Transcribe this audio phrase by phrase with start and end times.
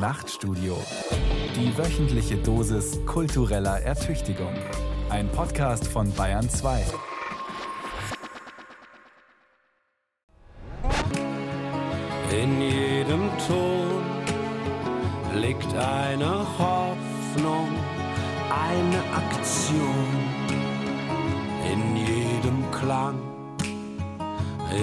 [0.00, 0.78] Nachtstudio.
[1.54, 4.54] Die wöchentliche Dosis kultureller Ertüchtigung.
[5.10, 6.84] Ein Podcast von Bayern 2.
[12.32, 14.02] In jedem Ton
[15.38, 17.68] liegt eine Hoffnung,
[18.48, 20.06] eine Aktion.
[21.70, 23.18] In jedem Klang,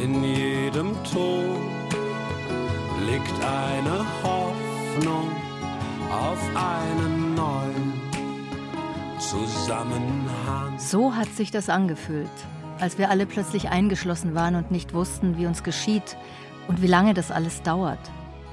[0.03, 1.57] in jedem Ton
[3.07, 4.36] liegt eine Hoffnung
[6.17, 7.93] auf einen neuen
[9.19, 10.77] Zusammenhang.
[10.77, 12.29] So hat sich das angefühlt,
[12.79, 16.17] als wir alle plötzlich eingeschlossen waren und nicht wussten, wie uns geschieht
[16.67, 17.99] und wie lange das alles dauert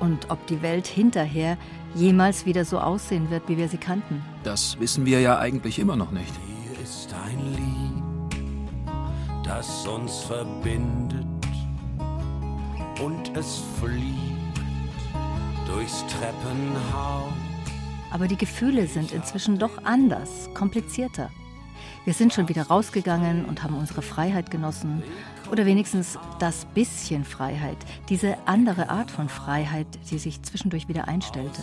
[0.01, 1.57] und ob die Welt hinterher
[1.95, 4.23] jemals wieder so aussehen wird, wie wir sie kannten.
[4.43, 6.33] Das wissen wir ja eigentlich immer noch nicht.
[6.47, 8.45] Hier ist ein Lied,
[9.45, 11.27] das uns verbindet
[13.03, 14.59] und es fliegt
[15.67, 17.44] durchs Treppenhaus.
[18.15, 21.31] Aber die Gefühle sind inzwischen doch anders, komplizierter.
[22.05, 25.03] Wir sind schon wieder rausgegangen und haben unsere Freiheit genossen.
[25.51, 27.77] Oder wenigstens das bisschen Freiheit,
[28.09, 31.61] diese andere Art von Freiheit, die sich zwischendurch wieder einstellte.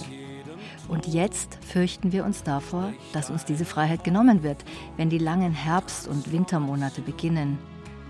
[0.90, 4.66] Und jetzt fürchten wir uns davor, dass uns diese Freiheit genommen wird,
[4.98, 7.60] wenn die langen Herbst- und Wintermonate beginnen.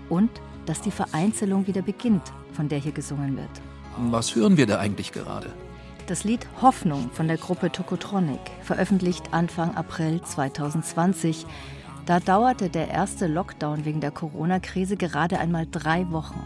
[0.08, 0.30] Und
[0.66, 3.62] dass die Vereinzelung wieder beginnt, von der hier gesungen wird.
[4.10, 5.52] Was hören wir da eigentlich gerade?
[6.08, 11.46] Das Lied Hoffnung von der Gruppe Tokotronic, veröffentlicht Anfang April 2020.
[12.06, 16.42] Da dauerte der erste Lockdown wegen der Corona-Krise gerade einmal drei Wochen.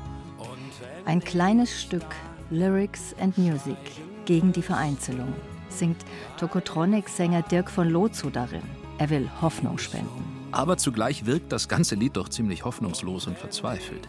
[1.07, 2.05] Ein kleines Stück
[2.51, 3.79] Lyrics and Music
[4.27, 5.33] gegen die Vereinzelung
[5.71, 6.05] singt
[6.39, 8.63] Tokotronic-Sänger Dirk von Lozo darin.
[8.99, 10.25] Er will Hoffnung spenden.
[10.53, 14.07] Aber zugleich wirkt das ganze Lied doch ziemlich hoffnungslos und verzweifelt.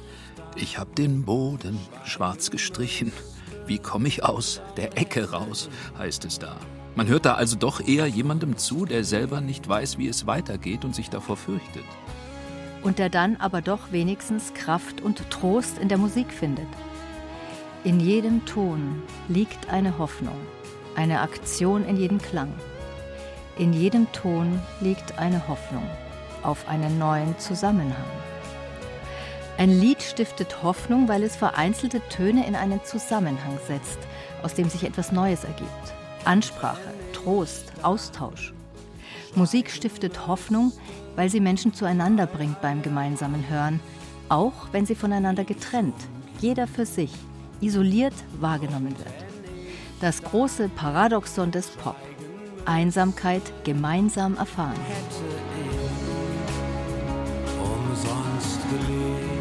[0.56, 3.14] Ich hab den Boden schwarz gestrichen.
[3.68, 6.56] Wie komme ich aus der Ecke raus, heißt es da.
[6.96, 10.86] Man hört da also doch eher jemandem zu, der selber nicht weiß, wie es weitergeht
[10.86, 11.84] und sich davor fürchtet.
[12.82, 16.68] Und der dann aber doch wenigstens Kraft und Trost in der Musik findet.
[17.84, 20.38] In jedem Ton liegt eine Hoffnung,
[20.96, 22.54] eine Aktion in jedem Klang.
[23.58, 25.88] In jedem Ton liegt eine Hoffnung
[26.42, 28.06] auf einen neuen Zusammenhang.
[29.58, 33.98] Ein Lied stiftet Hoffnung, weil es vereinzelte Töne in einen Zusammenhang setzt,
[34.44, 35.72] aus dem sich etwas Neues ergibt.
[36.26, 38.54] Ansprache, Trost, Austausch.
[39.34, 40.72] Musik stiftet Hoffnung,
[41.16, 43.80] weil sie Menschen zueinander bringt beim gemeinsamen Hören,
[44.30, 45.96] auch wenn sie voneinander getrennt,
[46.40, 47.12] jeder für sich,
[47.60, 49.26] isoliert wahrgenommen wird.
[50.02, 51.96] Das große Paradoxon des Pop.
[52.66, 54.80] Einsamkeit gemeinsam erfahren.
[57.60, 59.37] umsonst gelebt.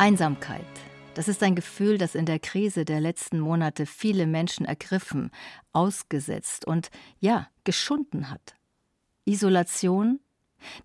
[0.00, 0.64] Einsamkeit.
[1.12, 5.30] Das ist ein Gefühl, das in der Krise der letzten Monate viele Menschen ergriffen,
[5.74, 6.88] ausgesetzt und
[7.18, 8.54] ja, geschunden hat.
[9.26, 10.18] Isolation,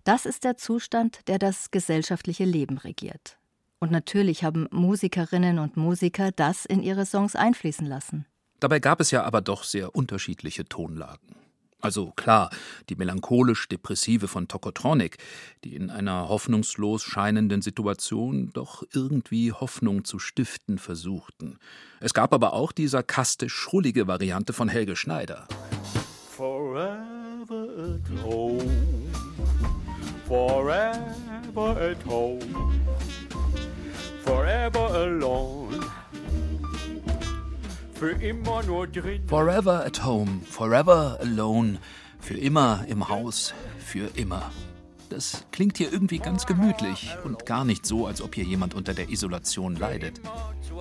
[0.04, 3.38] das ist der Zustand, der das gesellschaftliche Leben regiert.
[3.78, 8.26] Und natürlich haben Musikerinnen und Musiker das in ihre Songs einfließen lassen.
[8.60, 11.45] Dabei gab es ja aber doch sehr unterschiedliche Tonlagen.
[11.86, 12.50] Also klar,
[12.88, 15.18] die melancholisch-depressive von Tokotronic,
[15.62, 21.60] die in einer hoffnungslos scheinenden Situation doch irgendwie Hoffnung zu stiften versuchten.
[22.00, 25.46] Es gab aber auch die sarkastisch-schrullige Variante von Helge Schneider.
[26.36, 28.64] Forever at home.
[30.26, 32.40] Forever at home.
[34.24, 35.65] Forever alone.
[37.98, 39.26] Für immer nur drin.
[39.26, 41.78] Forever at home, forever alone,
[42.20, 44.50] für immer im Haus, für immer.
[45.08, 48.92] Das klingt hier irgendwie ganz gemütlich und gar nicht so, als ob hier jemand unter
[48.92, 50.20] der Isolation leidet.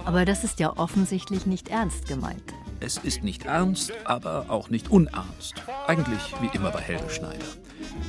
[0.03, 2.53] Aber das ist ja offensichtlich nicht ernst gemeint.
[2.85, 5.55] Es ist nicht ernst, aber auch nicht unernst.
[5.87, 7.47] Eigentlich wie immer bei Helge Schneider.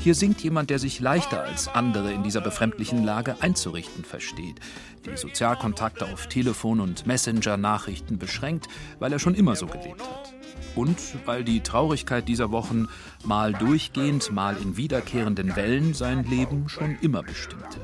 [0.03, 4.61] Hier singt jemand, der sich leichter als andere in dieser befremdlichen Lage einzurichten versteht,
[5.07, 10.35] die Sozialkontakte auf Telefon und Messenger-Nachrichten beschränkt, weil er schon immer so gelebt hat.
[10.75, 12.87] Und weil die Traurigkeit dieser Wochen
[13.25, 17.81] mal durchgehend, mal in wiederkehrenden Wellen sein Leben schon immer bestimmte.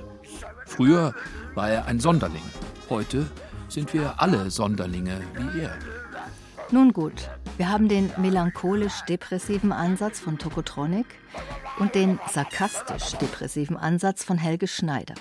[0.67, 1.15] Früher
[1.55, 2.45] war er ein Sonderling,
[2.91, 3.31] heute
[3.69, 6.02] sind wir alle Sonderlinge wie er.
[6.73, 7.29] Nun gut,
[7.59, 11.05] wir haben den melancholisch-depressiven Ansatz von Tokotronic
[11.79, 15.15] und den sarkastisch-depressiven Ansatz von Helge Schneider.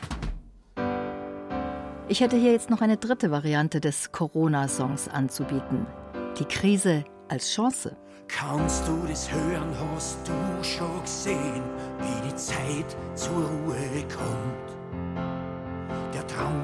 [2.07, 5.85] Ich hätte hier jetzt noch eine dritte Variante des Corona-Songs anzubieten.
[6.39, 7.97] Die Krise als Chance.
[8.29, 11.63] Kannst du das hören, hast du schon gesehen,
[11.99, 14.60] wie die Zeit zur Ruhe kommt?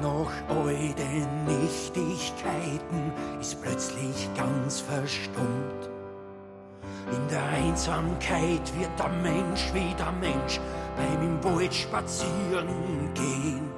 [0.02, 5.90] Nach all den Nichtigkeiten ist plötzlich ganz verstummt.
[7.10, 10.60] In der Einsamkeit wird der Mensch wie der Mensch
[10.96, 13.70] beim im Wald spazieren gehen.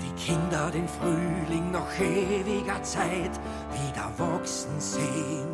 [0.00, 3.32] Die Kinder den Frühling nach ewiger Zeit
[3.72, 5.48] wieder wachsen sehen.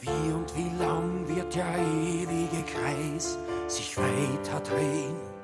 [0.00, 5.37] Wie und wie lang wird der ewige Kreis sich weiter drehen?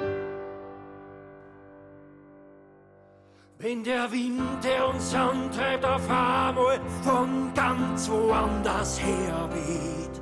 [3.64, 10.20] Wenn der Wind, der uns antreibt, auf einmal von ganz woanders her weht.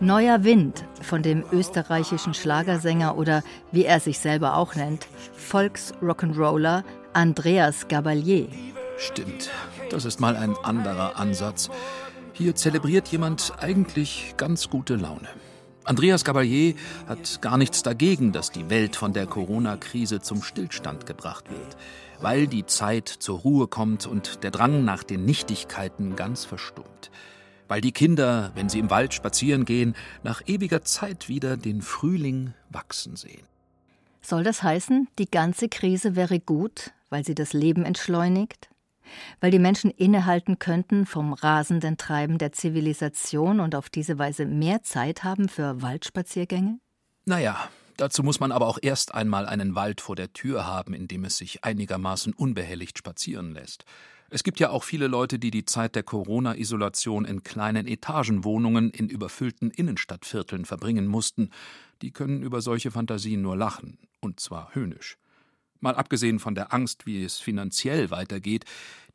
[0.00, 3.42] Neuer Wind von dem österreichischen Schlagersänger oder
[3.72, 5.06] wie er sich selber auch nennt,
[5.38, 6.84] Volks-Rock'n'Roller
[7.14, 8.48] Andreas Gabalier.
[8.98, 9.48] Stimmt,
[9.88, 11.70] das ist mal ein anderer Ansatz.
[12.34, 15.28] Hier zelebriert jemand eigentlich ganz gute Laune.
[15.84, 16.74] Andreas Gabalier
[17.08, 21.78] hat gar nichts dagegen, dass die Welt von der Corona-Krise zum Stillstand gebracht wird
[22.20, 27.10] weil die Zeit zur Ruhe kommt und der Drang nach den Nichtigkeiten ganz verstummt.
[27.68, 32.54] Weil die Kinder, wenn sie im Wald spazieren gehen, nach ewiger Zeit wieder den Frühling
[32.70, 33.46] wachsen sehen.
[34.22, 38.68] Soll das heißen, die ganze Krise wäre gut, weil sie das Leben entschleunigt?
[39.40, 44.82] Weil die Menschen innehalten könnten vom rasenden Treiben der Zivilisation und auf diese Weise mehr
[44.82, 46.78] Zeit haben für Waldspaziergänge?
[47.24, 47.68] Naja,
[47.98, 51.24] Dazu muss man aber auch erst einmal einen Wald vor der Tür haben, in dem
[51.24, 53.84] es sich einigermaßen unbehelligt spazieren lässt.
[54.30, 59.08] Es gibt ja auch viele Leute, die die Zeit der Corona-Isolation in kleinen Etagenwohnungen in
[59.08, 61.50] überfüllten Innenstadtvierteln verbringen mussten.
[62.00, 65.18] Die können über solche Fantasien nur lachen, und zwar höhnisch.
[65.80, 68.64] Mal abgesehen von der Angst, wie es finanziell weitergeht,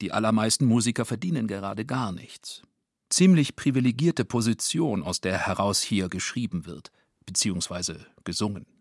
[0.01, 2.63] die allermeisten Musiker verdienen gerade gar nichts.
[3.09, 6.91] Ziemlich privilegierte Position, aus der heraus hier geschrieben wird,
[7.25, 8.72] beziehungsweise gesungen.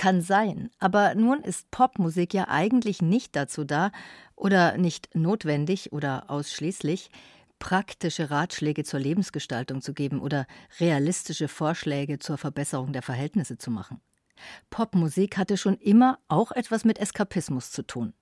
[0.00, 3.92] Kann sein, aber nun ist Popmusik ja eigentlich nicht dazu da
[4.34, 7.10] oder nicht notwendig oder ausschließlich,
[7.58, 10.46] praktische Ratschläge zur Lebensgestaltung zu geben oder
[10.78, 14.00] realistische Vorschläge zur Verbesserung der Verhältnisse zu machen.
[14.70, 18.14] Popmusik hatte schon immer auch etwas mit Eskapismus zu tun.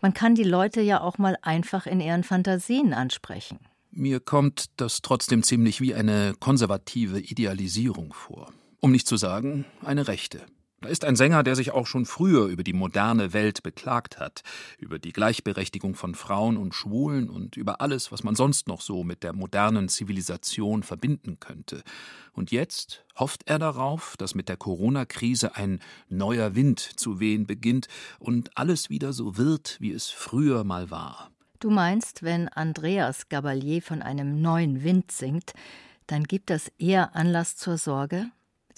[0.00, 3.58] Man kann die Leute ja auch mal einfach in ihren Fantasien ansprechen.
[3.90, 8.50] Mir kommt das trotzdem ziemlich wie eine konservative Idealisierung vor.
[8.80, 10.46] Um nicht zu sagen, eine rechte.
[10.84, 14.42] Da ist ein Sänger, der sich auch schon früher über die moderne Welt beklagt hat,
[14.76, 19.02] über die Gleichberechtigung von Frauen und Schwulen und über alles, was man sonst noch so
[19.02, 21.82] mit der modernen Zivilisation verbinden könnte.
[22.34, 27.88] Und jetzt hofft er darauf, dass mit der Corona-Krise ein neuer Wind zu wehen beginnt
[28.18, 31.30] und alles wieder so wird, wie es früher mal war.
[31.60, 35.54] Du meinst, wenn Andreas Gabalier von einem neuen Wind singt,
[36.08, 38.26] dann gibt das eher Anlass zur Sorge?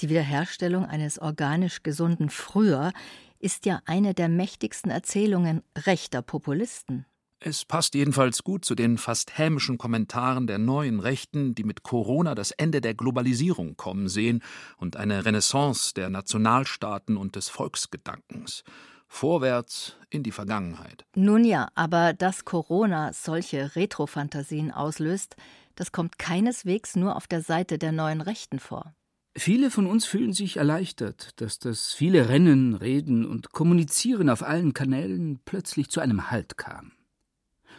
[0.00, 2.92] Die Wiederherstellung eines organisch gesunden Früher
[3.38, 7.06] ist ja eine der mächtigsten Erzählungen rechter Populisten.
[7.38, 12.34] Es passt jedenfalls gut zu den fast hämischen Kommentaren der neuen Rechten, die mit Corona
[12.34, 14.42] das Ende der Globalisierung kommen sehen
[14.78, 18.64] und eine Renaissance der Nationalstaaten und des Volksgedankens.
[19.08, 21.04] Vorwärts in die Vergangenheit.
[21.14, 25.36] Nun ja, aber dass Corona solche Retrofantasien auslöst,
[25.74, 28.94] das kommt keineswegs nur auf der Seite der neuen Rechten vor.
[29.38, 34.72] Viele von uns fühlen sich erleichtert, dass das viele Rennen, Reden und Kommunizieren auf allen
[34.72, 36.92] Kanälen plötzlich zu einem Halt kam.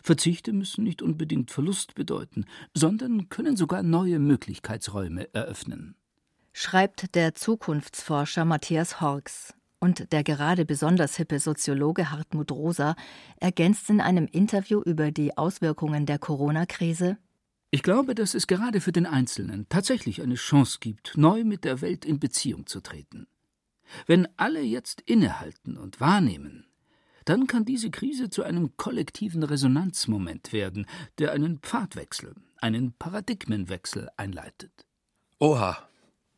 [0.03, 2.45] Verzichte müssen nicht unbedingt Verlust bedeuten,
[2.75, 5.95] sondern können sogar neue Möglichkeitsräume eröffnen.
[6.53, 9.55] Schreibt der Zukunftsforscher Matthias Horks.
[9.79, 12.95] Und der gerade besonders hippe Soziologe Hartmut Rosa
[13.39, 17.17] ergänzt in einem Interview über die Auswirkungen der Corona-Krise
[17.69, 21.81] ich glaube, dass es gerade für den Einzelnen tatsächlich eine Chance gibt, neu mit der
[21.81, 23.27] Welt in Beziehung zu treten.
[24.05, 26.65] Wenn alle jetzt innehalten und wahrnehmen,
[27.25, 30.85] dann kann diese Krise zu einem kollektiven Resonanzmoment werden,
[31.19, 34.85] der einen Pfadwechsel, einen Paradigmenwechsel einleitet.
[35.39, 35.77] Oha,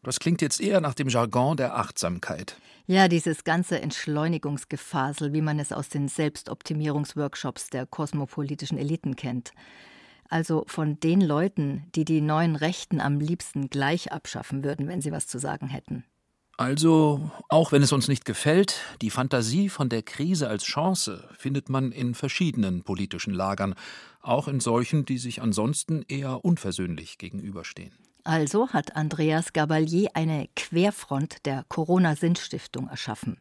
[0.01, 2.57] das klingt jetzt eher nach dem Jargon der Achtsamkeit.
[2.87, 9.53] Ja, dieses ganze Entschleunigungsgefasel, wie man es aus den Selbstoptimierungsworkshops der kosmopolitischen Eliten kennt
[10.29, 15.11] also von den Leuten, die die neuen Rechten am liebsten gleich abschaffen würden, wenn sie
[15.11, 16.05] was zu sagen hätten.
[16.59, 21.69] Also, auch wenn es uns nicht gefällt, die Fantasie von der Krise als Chance findet
[21.69, 23.75] man in verschiedenen politischen Lagern,
[24.21, 27.93] auch in solchen, die sich ansonsten eher unversöhnlich gegenüberstehen.
[28.25, 33.39] Also hat Andreas Gabalier eine Querfront der Corona-Sinnstiftung erschaffen.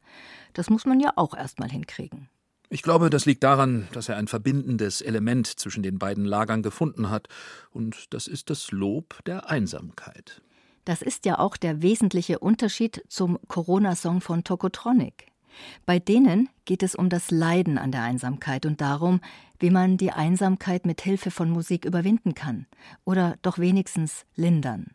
[0.53, 2.29] Das muss man ja auch erst mal hinkriegen.
[2.71, 7.09] Ich glaube, das liegt daran, dass er ein verbindendes Element zwischen den beiden Lagern gefunden
[7.09, 7.29] hat,
[7.71, 10.43] und das ist das Lob der Einsamkeit.
[10.85, 15.29] Das ist ja auch der wesentliche Unterschied zum Corona-Song von Tokotronic.
[15.87, 19.21] Bei denen geht es um das Leiden an der Einsamkeit und darum,
[19.59, 22.67] wie man die Einsamkeit mit Hilfe von Musik überwinden kann
[23.05, 24.93] oder doch wenigstens lindern.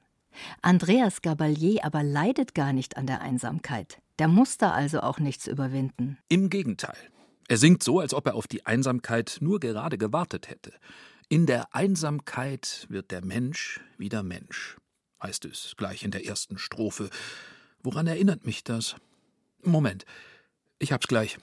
[0.61, 3.99] Andreas Gabalier aber leidet gar nicht an der Einsamkeit.
[4.19, 6.17] Der muss da also auch nichts überwinden.
[6.29, 6.97] Im Gegenteil.
[7.47, 10.73] Er singt so, als ob er auf die Einsamkeit nur gerade gewartet hätte.
[11.29, 14.77] In der Einsamkeit wird der Mensch wieder Mensch,
[15.21, 17.09] heißt es gleich in der ersten Strophe.
[17.81, 18.95] Woran erinnert mich das?
[19.61, 20.05] Moment,
[20.79, 21.37] ich hab's gleich.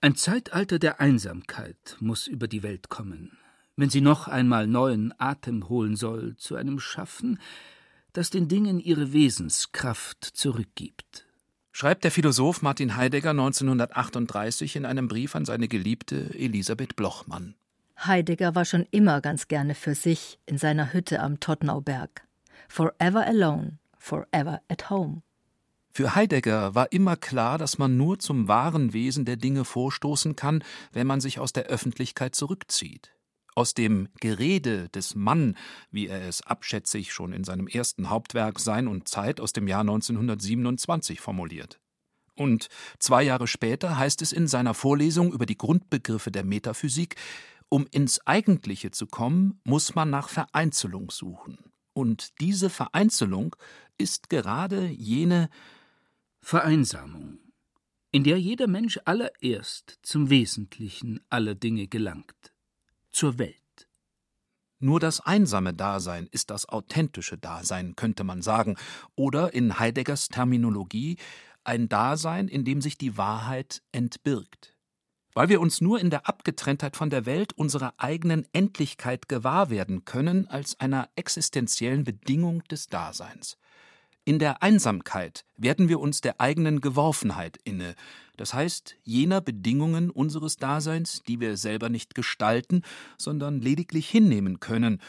[0.00, 3.36] Ein Zeitalter der Einsamkeit muss über die Welt kommen,
[3.76, 7.40] wenn sie noch einmal neuen Atem holen soll zu einem Schaffen,
[8.12, 11.25] das den Dingen ihre Wesenskraft zurückgibt.
[11.78, 17.54] Schreibt der Philosoph Martin Heidegger 1938 in einem Brief an seine Geliebte Elisabeth Blochmann.
[17.98, 22.26] Heidegger war schon immer ganz gerne für sich in seiner Hütte am Todtnauberg.
[22.66, 25.20] Forever alone, forever at home.
[25.92, 30.64] Für Heidegger war immer klar, dass man nur zum wahren Wesen der Dinge vorstoßen kann,
[30.92, 33.15] wenn man sich aus der Öffentlichkeit zurückzieht.
[33.56, 35.56] Aus dem Gerede des Mann,
[35.90, 39.80] wie er es abschätzig schon in seinem ersten Hauptwerk Sein und Zeit aus dem Jahr
[39.80, 41.80] 1927 formuliert.
[42.34, 47.16] Und zwei Jahre später heißt es in seiner Vorlesung über die Grundbegriffe der Metaphysik,
[47.70, 51.58] um ins Eigentliche zu kommen, muss man nach Vereinzelung suchen.
[51.94, 53.56] Und diese Vereinzelung
[53.96, 55.48] ist gerade jene
[56.42, 57.38] Vereinsamung,
[58.12, 62.52] in der jeder Mensch allererst zum Wesentlichen aller Dinge gelangt,
[63.16, 63.56] zur Welt.
[64.78, 68.76] Nur das einsame Dasein ist das authentische Dasein, könnte man sagen,
[69.14, 71.16] oder in Heideggers Terminologie
[71.64, 74.76] ein Dasein, in dem sich die Wahrheit entbirgt
[75.36, 80.06] weil wir uns nur in der Abgetrenntheit von der Welt unserer eigenen Endlichkeit gewahr werden
[80.06, 83.58] können als einer existenziellen Bedingung des Daseins.
[84.28, 87.94] In der Einsamkeit werden wir uns der eigenen Geworfenheit inne,
[88.36, 92.82] das heißt jener Bedingungen unseres Daseins, die wir selber nicht gestalten,
[93.16, 95.00] sondern lediglich hinnehmen können,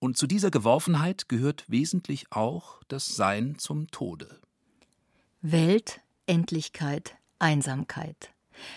[0.00, 4.40] und zu dieser Geworfenheit gehört wesentlich auch das Sein zum Tode.
[5.40, 8.32] Welt, Endlichkeit, Einsamkeit.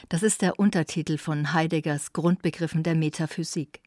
[0.10, 3.82] Das ist der Untertitel von Heideggers Grundbegriffen der Metaphysik.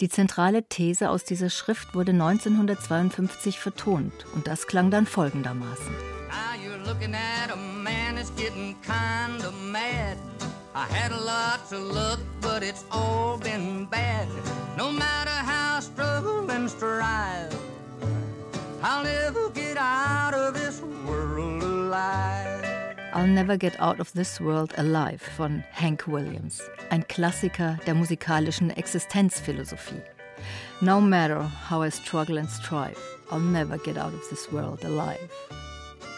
[0.00, 5.94] Die zentrale These aus dieser Schrift wurde 1952 vertont und das klang dann folgendermaßen.
[10.76, 14.26] I had a lot to look, but it's all been bad.
[14.76, 17.54] No matter how I struggle and strive,
[18.82, 22.63] I'll never get out of this world alive.
[23.14, 28.70] I'll Never Get Out of This World Alive von Hank Williams, ein Klassiker der musikalischen
[28.70, 30.02] Existenzphilosophie.
[30.80, 32.98] No matter how I struggle and strive,
[33.30, 35.30] I'll never get out of this world alive.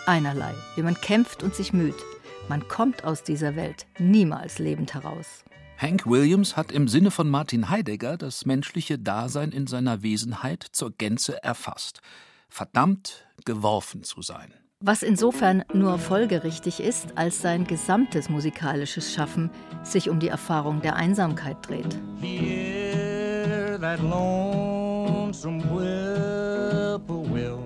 [0.06, 2.02] Einerlei, wie man kämpft und sich müht,
[2.48, 5.44] man kommt aus dieser Welt niemals lebend heraus.
[5.76, 10.92] Hank Williams hat im Sinne von Martin Heidegger das menschliche Dasein in seiner Wesenheit zur
[10.92, 12.00] Gänze erfasst.
[12.48, 19.50] Verdammt, geworfen zu sein was insofern nur folgerichtig ist, als sein gesamtes musikalisches Schaffen
[19.82, 21.98] sich um die Erfahrung der Einsamkeit dreht.
[22.20, 27.58] Hear that lonesome whippoorwill.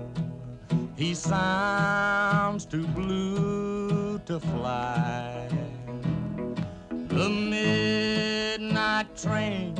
[0.95, 5.47] He sounds too blue to fly.
[7.09, 9.73] The midnight train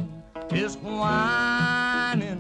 [0.51, 2.30] is whining.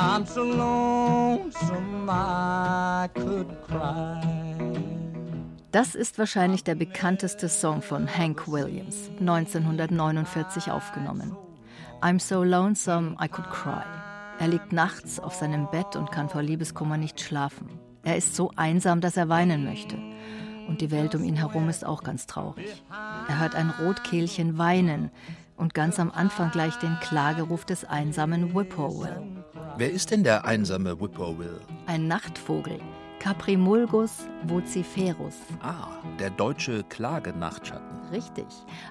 [0.00, 4.22] I'm so lonesome I could cry.
[5.72, 11.36] Das ist wahrscheinlich der bekannteste Song von Hank Williams, 1949 aufgenommen.
[12.00, 13.82] I'm so lonesome I could cry.
[14.38, 17.68] Er liegt nachts auf seinem Bett und kann vor Liebeskummer nicht schlafen.
[18.04, 19.96] Er ist so einsam, dass er weinen möchte.
[20.68, 22.84] Und die Welt um ihn herum ist auch ganz traurig.
[23.28, 25.10] Er hört ein Rotkehlchen weinen
[25.56, 29.37] und ganz am Anfang gleich den Klageruf des einsamen Whippoorwill.
[29.78, 31.60] Wer ist denn der einsame Whippoorwill?
[31.86, 32.80] Ein Nachtvogel.
[33.20, 35.36] Caprimulgus vociferus.
[35.62, 38.08] Ah, der deutsche Klagenachtschatten.
[38.10, 38.46] Richtig.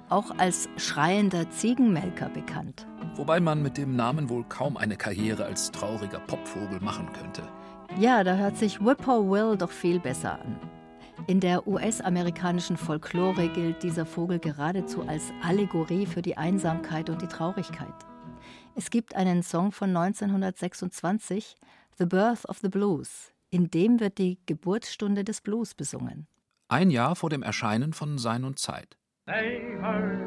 [0.07, 2.87] Auch als schreiender Ziegenmelker bekannt.
[3.15, 7.41] Wobei man mit dem Namen wohl kaum eine Karriere als trauriger Popvogel machen könnte.
[7.99, 10.55] Ja, da hört sich Whippoorwill doch viel besser an.
[11.27, 17.27] In der US-amerikanischen Folklore gilt dieser Vogel geradezu als Allegorie für die Einsamkeit und die
[17.27, 17.93] Traurigkeit.
[18.77, 21.55] Es gibt einen Song von 1926,
[21.97, 26.27] The Birth of the Blues, in dem wird die Geburtsstunde des Blues besungen.
[26.67, 28.95] Ein Jahr vor dem Erscheinen von Sein und Zeit.
[29.25, 30.19] They heard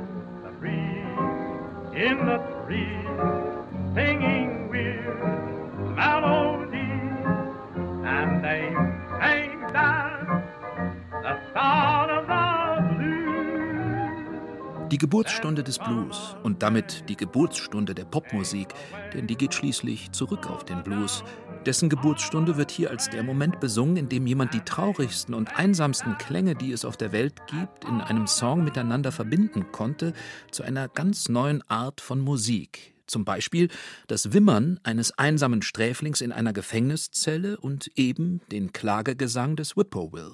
[0.42, 4.60] the breeze in the trees singing
[14.90, 18.75] Die Geburtsstunde des Blues und damit die Geburtsstunde der Popmusik,
[19.14, 21.23] denn die geht schließlich zurück auf den Blues.
[21.64, 26.18] Dessen Geburtsstunde wird hier als der Moment besungen, in dem jemand die traurigsten und einsamsten
[26.18, 30.12] Klänge, die es auf der Welt gibt, in einem Song miteinander verbinden konnte,
[30.50, 32.97] zu einer ganz neuen Art von Musik.
[33.06, 33.68] Zum Beispiel
[34.09, 40.32] das Wimmern eines einsamen Sträflings in einer Gefängniszelle und eben den Klagegesang des Whippoorwill.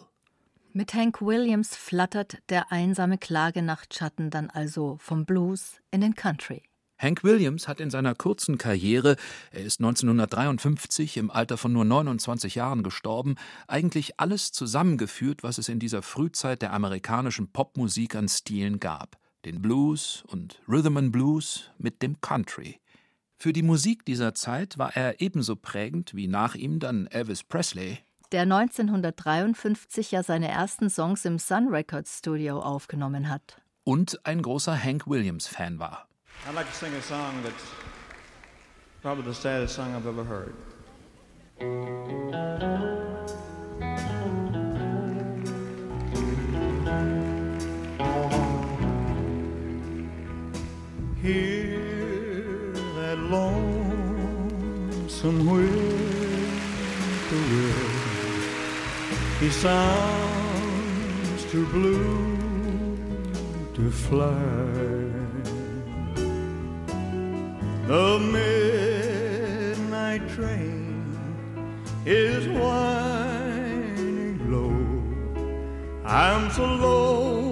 [0.77, 6.65] Mit Hank Williams flattert der einsame Klagenachtschatten dann also vom Blues in den Country.
[6.99, 9.17] Hank Williams hat in seiner kurzen Karriere,
[9.53, 15.71] er ist 1953 im Alter von nur 29 Jahren gestorben, eigentlich alles zusammengeführt, was es
[15.71, 19.17] in dieser Frühzeit der amerikanischen Popmusik an Stilen gab.
[19.47, 22.81] Den Blues und Rhythm and Blues mit dem Country.
[23.39, 28.01] Für die Musik dieser Zeit war er ebenso prägend wie nach ihm dann Elvis Presley,
[28.33, 33.61] der 1953 ja seine ersten Songs im Sun Records Studio aufgenommen hat.
[33.85, 36.09] Und ein großer Hank Williams-Fan war.
[36.49, 37.65] I'd like to sing a song that's
[39.03, 40.55] probably the saddest song I've ever heard.
[51.23, 54.67] Hear that lonesome
[55.47, 55.86] whippoorwill.
[59.47, 62.37] He sounds too blue
[63.75, 64.35] to fly.
[67.87, 68.19] The
[69.79, 71.17] midnight train
[72.05, 74.75] is winding low.
[76.05, 77.46] I'm so lonesome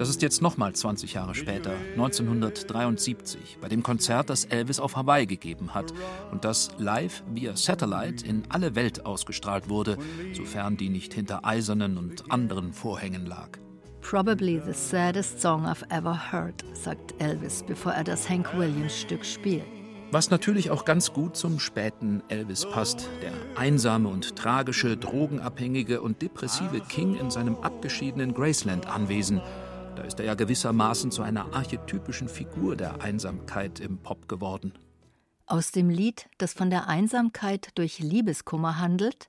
[0.00, 5.26] Das ist jetzt nochmal 20 Jahre später, 1973, bei dem Konzert, das Elvis auf Hawaii
[5.26, 5.92] gegeben hat
[6.32, 9.98] und das live via Satellite in alle Welt ausgestrahlt wurde,
[10.32, 13.50] sofern die nicht hinter eisernen und anderen Vorhängen lag.
[14.00, 19.26] Probably the saddest song I've ever heard, sagt Elvis, bevor er das Hank Williams Stück
[19.26, 19.66] spielt.
[20.12, 23.06] Was natürlich auch ganz gut zum späten Elvis passt.
[23.20, 29.42] Der einsame und tragische, drogenabhängige und depressive King in seinem abgeschiedenen Graceland-Anwesen.
[30.00, 34.72] Da ist er ja gewissermaßen zu einer archetypischen Figur der Einsamkeit im Pop geworden.
[35.44, 39.28] Aus dem Lied, das von der Einsamkeit durch Liebeskummer handelt,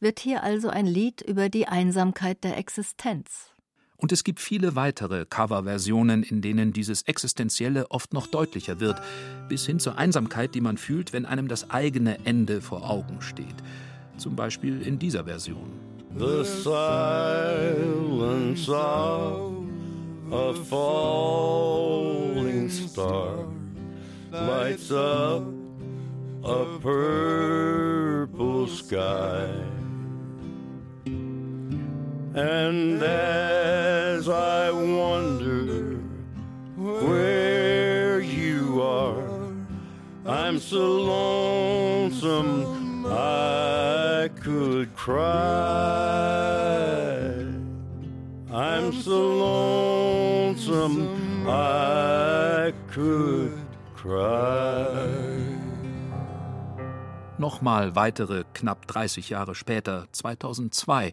[0.00, 3.50] wird hier also ein Lied über die Einsamkeit der Existenz.
[3.98, 9.02] Und es gibt viele weitere Coverversionen, in denen dieses Existenzielle oft noch deutlicher wird,
[9.50, 13.56] bis hin zur Einsamkeit, die man fühlt, wenn einem das eigene Ende vor Augen steht.
[14.16, 15.70] Zum Beispiel in dieser Version.
[16.18, 17.06] The silence
[18.70, 19.65] of
[20.32, 23.46] a falling star
[24.32, 25.44] lights up
[26.42, 29.48] a purple sky.
[32.34, 36.00] And as I wonder
[36.76, 39.22] where you are,
[40.26, 46.05] I'm so lonesome I could cry.
[57.38, 61.12] Nochmal weitere knapp 30 Jahre später, 2002,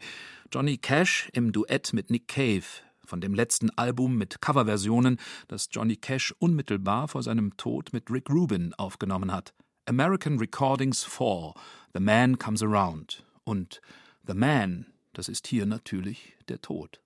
[0.54, 2.64] Johnny Cash im Duett mit Nick Cave
[3.04, 8.30] von dem letzten Album mit Coverversionen, das Johnny Cash unmittelbar vor seinem Tod mit Rick
[8.30, 9.54] Rubin aufgenommen hat.
[9.86, 11.54] American Recordings 4,
[11.94, 13.26] The Man Comes Around.
[13.44, 13.82] Und
[14.26, 17.02] The Man, das ist hier natürlich der Tod.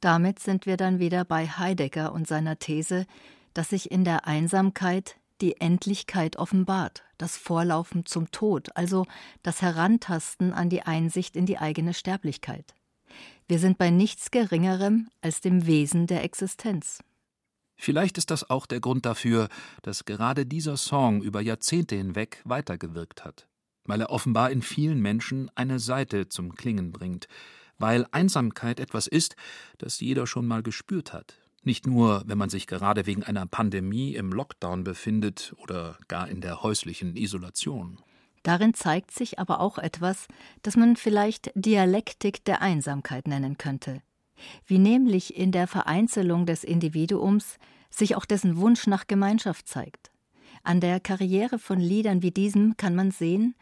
[0.00, 3.06] Damit sind wir dann wieder bei Heidegger und seiner These,
[3.54, 9.06] dass sich in der Einsamkeit die Endlichkeit offenbart, das Vorlaufen zum Tod, also
[9.42, 12.74] das Herantasten an die Einsicht in die eigene Sterblichkeit.
[13.46, 17.02] Wir sind bei nichts Geringerem als dem Wesen der Existenz.
[17.76, 19.48] Vielleicht ist das auch der Grund dafür,
[19.82, 23.48] dass gerade dieser Song über Jahrzehnte hinweg weitergewirkt hat,
[23.84, 27.26] weil er offenbar in vielen Menschen eine Seite zum Klingen bringt,
[27.78, 29.34] weil Einsamkeit etwas ist,
[29.78, 34.14] das jeder schon mal gespürt hat, nicht nur, wenn man sich gerade wegen einer Pandemie
[34.14, 37.98] im Lockdown befindet oder gar in der häuslichen Isolation.
[38.42, 40.26] Darin zeigt sich aber auch etwas,
[40.62, 44.02] das man vielleicht Dialektik der Einsamkeit nennen könnte,
[44.66, 47.58] wie nämlich in der Vereinzelung des Individuums
[47.90, 50.10] sich auch dessen Wunsch nach Gemeinschaft zeigt.
[50.62, 53.54] An der Karriere von Liedern wie diesem kann man sehen,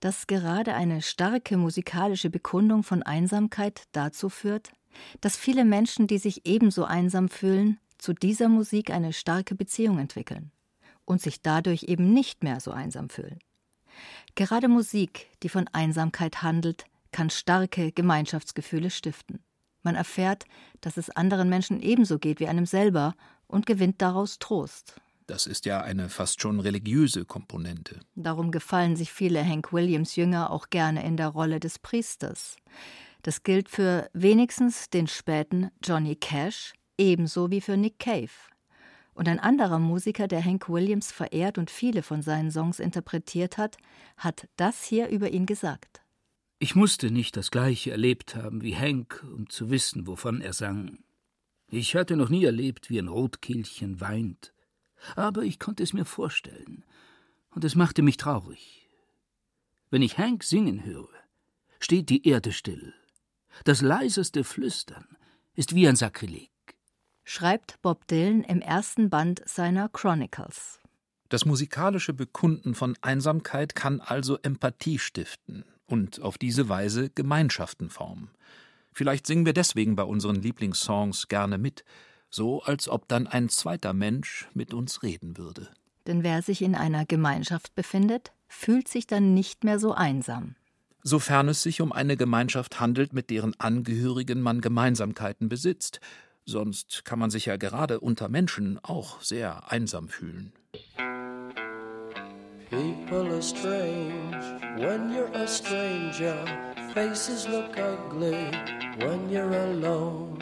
[0.00, 4.70] dass gerade eine starke musikalische Bekundung von Einsamkeit dazu führt,
[5.20, 10.52] dass viele Menschen, die sich ebenso einsam fühlen, zu dieser Musik eine starke Beziehung entwickeln
[11.04, 13.38] und sich dadurch eben nicht mehr so einsam fühlen.
[14.34, 19.40] Gerade Musik, die von Einsamkeit handelt, kann starke Gemeinschaftsgefühle stiften.
[19.82, 20.44] Man erfährt,
[20.80, 23.14] dass es anderen Menschen ebenso geht wie einem selber
[23.46, 25.00] und gewinnt daraus Trost.
[25.26, 28.00] Das ist ja eine fast schon religiöse Komponente.
[28.14, 32.56] Darum gefallen sich viele Hank Williams Jünger auch gerne in der Rolle des Priesters.
[33.28, 38.30] Das gilt für wenigstens den späten Johnny Cash, ebenso wie für Nick Cave.
[39.12, 43.76] Und ein anderer Musiker, der Hank Williams verehrt und viele von seinen Songs interpretiert hat,
[44.16, 46.00] hat das hier über ihn gesagt.
[46.58, 51.00] Ich musste nicht das gleiche erlebt haben wie Hank, um zu wissen, wovon er sang.
[51.70, 54.54] Ich hatte noch nie erlebt, wie ein Rotkehlchen weint,
[55.16, 56.82] aber ich konnte es mir vorstellen,
[57.50, 58.88] und es machte mich traurig.
[59.90, 61.10] Wenn ich Hank singen höre,
[61.78, 62.94] steht die Erde still.
[63.64, 65.06] Das leiseste Flüstern
[65.54, 66.50] ist wie ein Sakrileg.
[67.24, 70.80] Schreibt Bob Dylan im ersten Band seiner Chronicles.
[71.28, 78.30] Das musikalische Bekunden von Einsamkeit kann also Empathie stiften und auf diese Weise Gemeinschaften formen.
[78.92, 81.84] Vielleicht singen wir deswegen bei unseren Lieblingssongs gerne mit,
[82.30, 85.68] so als ob dann ein zweiter Mensch mit uns reden würde.
[86.06, 90.56] Denn wer sich in einer Gemeinschaft befindet, fühlt sich dann nicht mehr so einsam.
[91.02, 96.00] Sofern es sich um eine Gemeinschaft handelt, mit deren Angehörigen man Gemeinsamkeiten besitzt,
[96.44, 100.52] sonst kann man sich ja gerade unter Menschen auch sehr einsam fühlen.
[102.70, 104.36] People are strange
[104.76, 106.44] when you're a stranger.
[106.92, 108.50] Faces look ugly
[108.98, 110.38] when you're alone.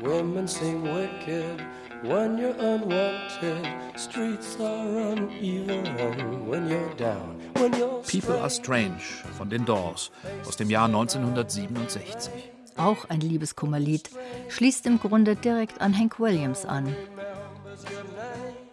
[0.00, 1.64] Women seem wicked
[2.02, 3.66] when you're unwanted.
[3.96, 7.40] Streets are uneven when you're down.
[7.54, 9.00] When you're People Are Strange
[9.36, 10.10] von den Doors
[10.46, 12.32] aus dem Jahr 1967.
[12.76, 14.10] Auch ein Liebeskummerlied,
[14.48, 16.94] schließt im Grunde direkt an Hank Williams an.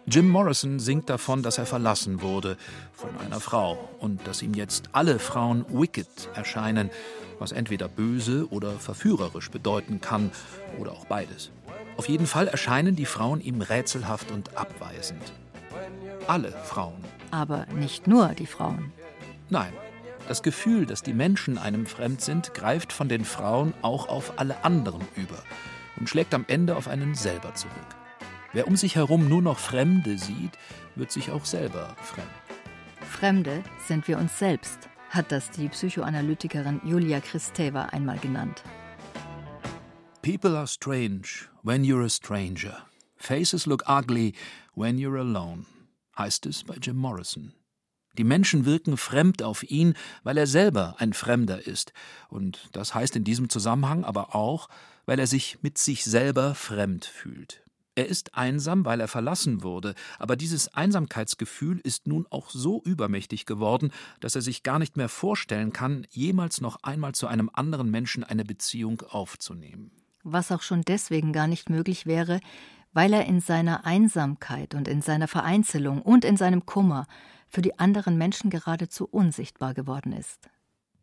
[0.06, 2.56] Jim Morrison singt davon, dass er verlassen wurde
[2.92, 6.90] von einer Frau und dass ihm jetzt alle Frauen wicked erscheinen,
[7.38, 10.32] was entweder böse oder verführerisch bedeuten kann
[10.78, 11.50] oder auch beides.
[12.00, 15.20] Auf jeden Fall erscheinen die Frauen ihm rätselhaft und abweisend.
[16.26, 17.04] Alle Frauen.
[17.30, 18.90] Aber nicht nur die Frauen.
[19.50, 19.74] Nein,
[20.26, 24.64] das Gefühl, dass die Menschen einem fremd sind, greift von den Frauen auch auf alle
[24.64, 25.42] anderen über
[25.98, 27.74] und schlägt am Ende auf einen selber zurück.
[28.54, 30.56] Wer um sich herum nur noch Fremde sieht,
[30.94, 32.30] wird sich auch selber fremd.
[33.02, 38.62] Fremde sind wir uns selbst, hat das die Psychoanalytikerin Julia Kristeva einmal genannt.
[40.22, 42.76] People are strange when you're a stranger.
[43.16, 44.34] Faces look ugly
[44.74, 45.64] when you're alone,
[46.18, 47.54] heißt es bei Jim Morrison.
[48.18, 51.94] Die Menschen wirken fremd auf ihn, weil er selber ein Fremder ist.
[52.28, 54.68] Und das heißt in diesem Zusammenhang aber auch,
[55.06, 57.62] weil er sich mit sich selber fremd fühlt.
[57.94, 63.46] Er ist einsam, weil er verlassen wurde, aber dieses Einsamkeitsgefühl ist nun auch so übermächtig
[63.46, 67.90] geworden, dass er sich gar nicht mehr vorstellen kann, jemals noch einmal zu einem anderen
[67.90, 69.99] Menschen eine Beziehung aufzunehmen.
[70.22, 72.40] Was auch schon deswegen gar nicht möglich wäre,
[72.92, 77.06] weil er in seiner Einsamkeit und in seiner Vereinzelung und in seinem Kummer
[77.48, 80.48] für die anderen Menschen geradezu unsichtbar geworden ist.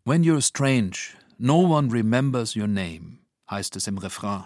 [0.06, 4.46] When you're strange, no one remembers your name, heißt es im Refrain.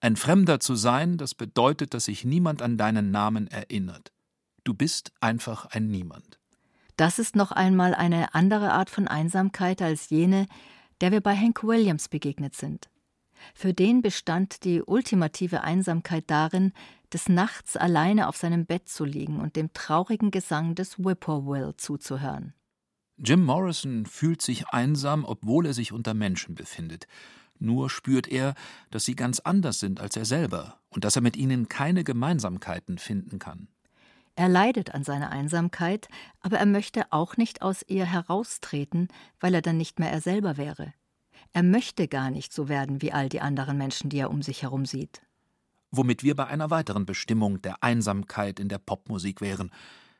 [0.00, 4.12] Ein Fremder zu sein, das bedeutet, dass sich niemand an deinen Namen erinnert.
[4.64, 6.38] Du bist einfach ein Niemand.
[6.96, 10.46] Das ist noch einmal eine andere Art von Einsamkeit als jene,
[11.00, 12.88] der wir bei Hank Williams begegnet sind.
[13.54, 16.72] Für den bestand die ultimative Einsamkeit darin,
[17.12, 22.54] des Nachts alleine auf seinem Bett zu liegen und dem traurigen Gesang des Whippoorwill zuzuhören.
[23.18, 27.06] Jim Morrison fühlt sich einsam, obwohl er sich unter Menschen befindet.
[27.58, 28.54] Nur spürt er,
[28.90, 32.98] dass sie ganz anders sind als er selber und dass er mit ihnen keine Gemeinsamkeiten
[32.98, 33.68] finden kann.
[34.34, 36.08] Er leidet an seiner Einsamkeit,
[36.40, 40.56] aber er möchte auch nicht aus ihr heraustreten, weil er dann nicht mehr er selber
[40.56, 40.94] wäre.
[41.52, 44.62] Er möchte gar nicht so werden wie all die anderen Menschen, die er um sich
[44.62, 45.22] herum sieht.
[45.90, 49.70] Womit wir bei einer weiteren Bestimmung der Einsamkeit in der Popmusik wären.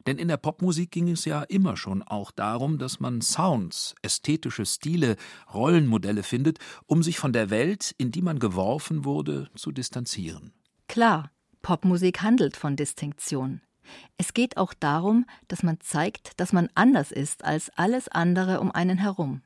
[0.06, 4.66] Denn in der Popmusik ging es ja immer schon auch darum, dass man Sounds, ästhetische
[4.66, 5.16] Stile,
[5.54, 10.52] Rollenmodelle findet, um sich von der Welt, in die man geworfen wurde, zu distanzieren.
[10.88, 11.30] Klar,
[11.62, 13.62] Popmusik handelt von Distinktion.
[14.16, 18.70] Es geht auch darum, dass man zeigt, dass man anders ist als alles andere um
[18.72, 19.42] einen herum.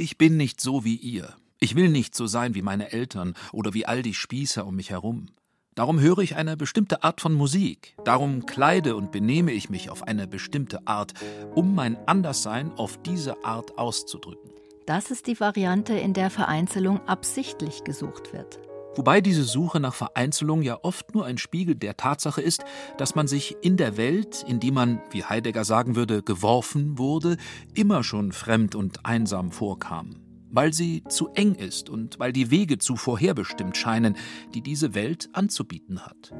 [0.00, 1.36] Ich bin nicht so wie ihr.
[1.58, 4.88] Ich will nicht so sein wie meine Eltern oder wie all die Spießer um mich
[4.88, 5.26] herum.
[5.74, 7.94] Darum höre ich eine bestimmte Art von Musik.
[8.06, 11.12] Darum kleide und benehme ich mich auf eine bestimmte Art,
[11.54, 14.52] um mein Anderssein auf diese Art auszudrücken.
[14.86, 18.58] Das ist die Variante, in der Vereinzelung absichtlich gesucht wird.
[18.96, 22.64] Wobei diese Suche nach Vereinzelung ja oft nur ein Spiegel der Tatsache ist,
[22.98, 27.36] dass man sich in der Welt, in die man, wie Heidegger sagen würde, geworfen wurde,
[27.74, 30.16] immer schon fremd und einsam vorkam.
[30.50, 34.16] weil sie zu eng ist und weil die Wege zu vorherbestimmt scheinen,
[34.54, 36.32] die diese Welt anzubieten hat.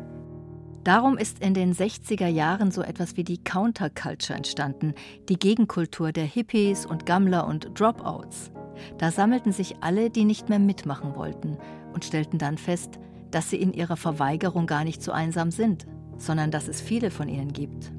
[0.84, 4.94] Darum ist in den 60er Jahren so etwas wie die Counterculture entstanden,
[5.28, 8.50] die Gegenkultur der Hippies und Gammler und Dropouts.
[8.96, 11.58] Da sammelten sich alle, die nicht mehr mitmachen wollten
[11.92, 12.98] und stellten dann fest,
[13.30, 17.28] dass sie in ihrer Verweigerung gar nicht so einsam sind, sondern dass es viele von
[17.28, 17.92] ihnen gibt.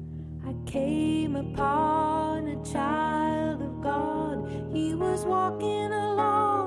[0.44, 4.48] I came upon a child of God.
[4.72, 6.61] He was walking along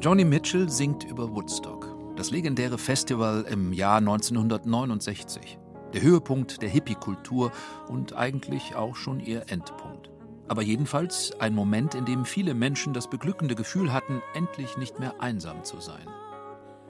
[0.00, 5.58] Joni Mitchell singt über Woodstock, das legendäre Festival im Jahr 1969.
[5.92, 7.52] Der Höhepunkt der Hippie-Kultur
[7.86, 10.10] und eigentlich auch schon ihr Endpunkt.
[10.48, 15.20] Aber jedenfalls ein Moment, in dem viele Menschen das beglückende Gefühl hatten, endlich nicht mehr
[15.20, 16.06] einsam zu sein.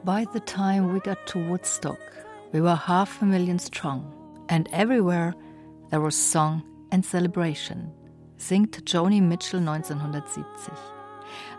[0.04, 1.98] By the time we got to Woodstock,
[2.52, 4.04] we were half a million strong,
[4.46, 5.34] and everywhere
[5.90, 7.90] there was song and celebration,
[8.36, 10.99] singt Joni Mitchell 1970.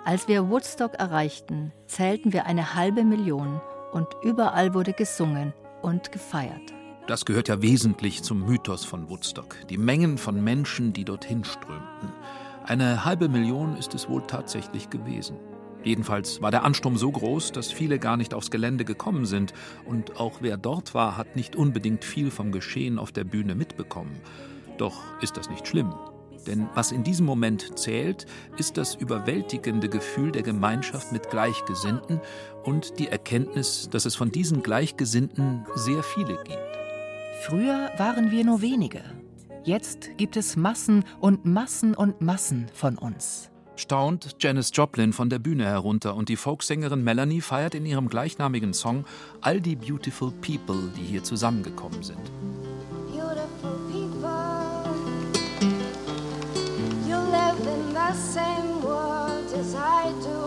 [0.04, 3.62] Als wir Woodstock erreichten, zählten wir eine halbe Million
[3.92, 6.74] und überall wurde gesungen und gefeiert.
[7.06, 9.56] Das gehört ja wesentlich zum Mythos von Woodstock.
[9.70, 12.12] Die Mengen von Menschen, die dorthin strömten.
[12.64, 15.38] Eine halbe Million ist es wohl tatsächlich gewesen.
[15.84, 19.54] Jedenfalls war der Ansturm so groß, dass viele gar nicht aufs Gelände gekommen sind,
[19.86, 24.20] und auch wer dort war, hat nicht unbedingt viel vom Geschehen auf der Bühne mitbekommen.
[24.78, 25.94] Doch ist das nicht schlimm.
[26.48, 28.26] Denn was in diesem Moment zählt,
[28.58, 32.20] ist das überwältigende Gefühl der Gemeinschaft mit Gleichgesinnten
[32.64, 36.60] und die Erkenntnis, dass es von diesen Gleichgesinnten sehr viele gibt.
[37.44, 39.02] Früher waren wir nur wenige.
[39.64, 43.52] Jetzt gibt es Massen und Massen und Massen von uns.
[43.76, 48.74] Staunt Janis Joplin von der Bühne herunter und die Folksängerin Melanie feiert in ihrem gleichnamigen
[48.74, 49.06] Song
[49.42, 52.20] all die beautiful people, die hier zusammengekommen sind.
[58.10, 60.42] The same world as I do,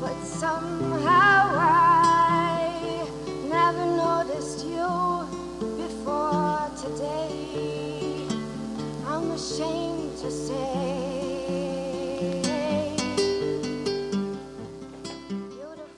[0.00, 3.04] but somehow I
[3.48, 4.88] never noticed you
[5.76, 8.26] before today.
[9.06, 11.28] I'm ashamed to say.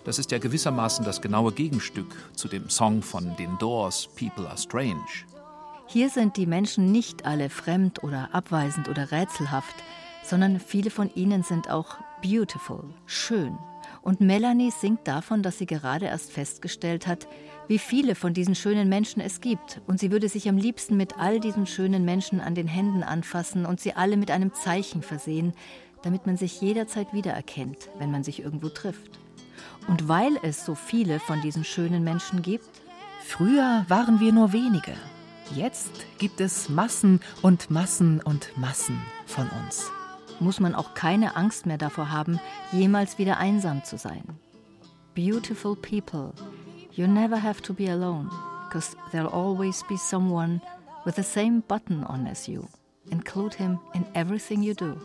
[0.04, 4.58] Das ist ja gewissermaßen das genaue Gegenstück zu dem Song von den Doors People Are
[4.58, 5.06] Strange.
[5.86, 9.74] Hier sind die Menschen nicht alle fremd oder abweisend oder rätselhaft,
[10.30, 13.58] sondern viele von ihnen sind auch beautiful, schön.
[14.02, 17.28] Und Melanie singt davon, dass sie gerade erst festgestellt hat,
[17.68, 19.80] wie viele von diesen schönen Menschen es gibt.
[19.86, 23.66] Und sie würde sich am liebsten mit all diesen schönen Menschen an den Händen anfassen
[23.66, 25.52] und sie alle mit einem Zeichen versehen,
[26.02, 29.18] damit man sich jederzeit wiedererkennt, wenn man sich irgendwo trifft.
[29.88, 32.80] Und weil es so viele von diesen schönen Menschen gibt,
[33.30, 34.92] Früher waren wir nur wenige.
[35.54, 39.90] Jetzt gibt es Massen und Massen und Massen von uns.
[40.40, 42.40] Muss man auch keine Angst mehr davor haben,
[42.72, 44.24] jemals wieder einsam zu sein.
[45.14, 46.32] Beautiful people,
[46.92, 48.30] you never have to be alone,
[48.68, 50.60] because there'll always be someone
[51.04, 52.66] with the same button on as you.
[53.10, 54.96] Include him in everything you do.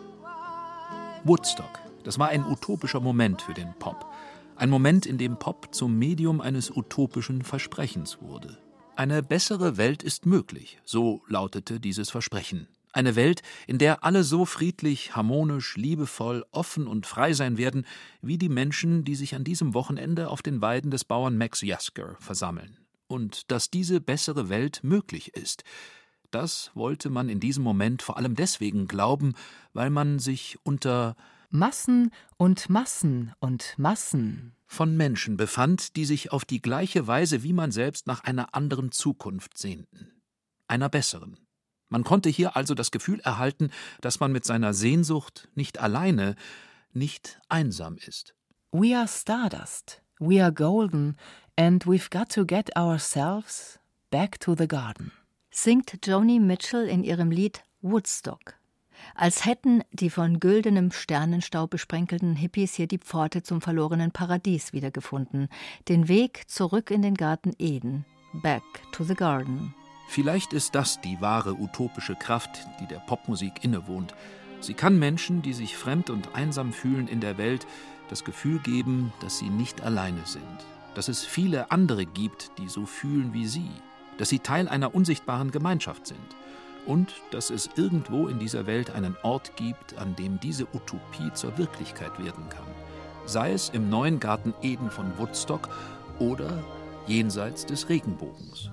[1.24, 4.06] Woodstock, das war ein utopischer Moment für den Pop.
[4.58, 8.58] Ein Moment, in dem Pop zum Medium eines utopischen Versprechens wurde.
[8.96, 12.68] Eine bessere Welt ist möglich, so lautete dieses Versprechen.
[12.96, 17.86] Eine Welt, in der alle so friedlich, harmonisch, liebevoll, offen und frei sein werden,
[18.22, 22.16] wie die Menschen, die sich an diesem Wochenende auf den Weiden des Bauern Max Yasker
[22.22, 22.78] versammeln.
[23.08, 25.66] Und dass diese bessere Welt möglich ist.
[26.32, 29.34] Das wollte man in diesem Moment vor allem deswegen glauben,
[29.74, 31.18] weil man sich unter
[31.50, 37.52] Massen und Massen und Massen von Menschen befand, die sich auf die gleiche Weise wie
[37.52, 40.14] man selbst nach einer anderen Zukunft sehnten.
[40.70, 41.45] Einer besseren.
[41.90, 43.72] Man konnte hier also das Gefühl erhalten,
[44.02, 46.36] dass man mit seiner Sehnsucht nicht alleine,
[46.94, 48.34] nicht einsam ist.
[48.72, 51.18] We are stardust, we are golden,
[51.56, 55.12] and we've got to get ourselves back to the garden.
[55.52, 58.56] Singt Joni Mitchell in ihrem Lied Woodstock.
[59.14, 65.50] Als hätten die von güldenem Sternenstaub besprenkelten Hippies hier die Pforte zum verlorenen Paradies wiedergefunden,
[65.88, 68.06] den Weg zurück in den Garten Eden,
[68.42, 69.74] back to the garden.
[70.08, 74.14] Vielleicht ist das die wahre utopische Kraft, die der Popmusik innewohnt.
[74.62, 77.68] Sie kann Menschen, die sich fremd und einsam fühlen in der Welt,
[78.10, 80.44] das Gefühl geben, dass sie nicht alleine sind,
[80.94, 83.70] dass es viele andere gibt, die so fühlen wie sie,
[84.18, 86.36] dass sie Teil einer unsichtbaren Gemeinschaft sind
[86.86, 91.58] und dass es irgendwo in dieser Welt einen Ort gibt, an dem diese Utopie zur
[91.58, 92.68] Wirklichkeit werden kann.
[93.26, 95.70] Sei es im neuen Garten Eden von Woodstock
[96.20, 96.64] oder
[97.08, 98.70] jenseits des Regenbogens.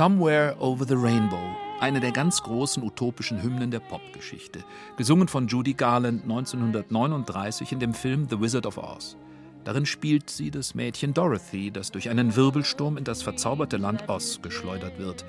[0.00, 4.64] Somewhere Over the Rainbow, eine der ganz großen utopischen Hymnen der Popgeschichte,
[4.96, 9.18] gesungen von Judy Garland 1939 in dem Film The Wizard of Oz.
[9.64, 14.40] Darin spielt sie das Mädchen Dorothy, das durch einen Wirbelsturm in das verzauberte Land Oz
[14.40, 15.26] geschleudert wird.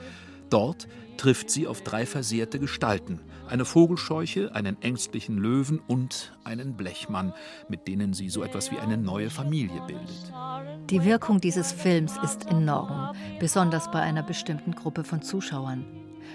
[0.49, 3.19] Dort trifft sie auf drei versehrte Gestalten:
[3.51, 7.33] eine Vogelscheuche, einen ängstlichen Löwen und einen Blechmann,
[7.67, 10.31] mit denen sie so etwas wie eine neue Familie bildet.
[10.89, 15.85] Die Wirkung dieses Films ist enorm, besonders bei einer bestimmten Gruppe von Zuschauern.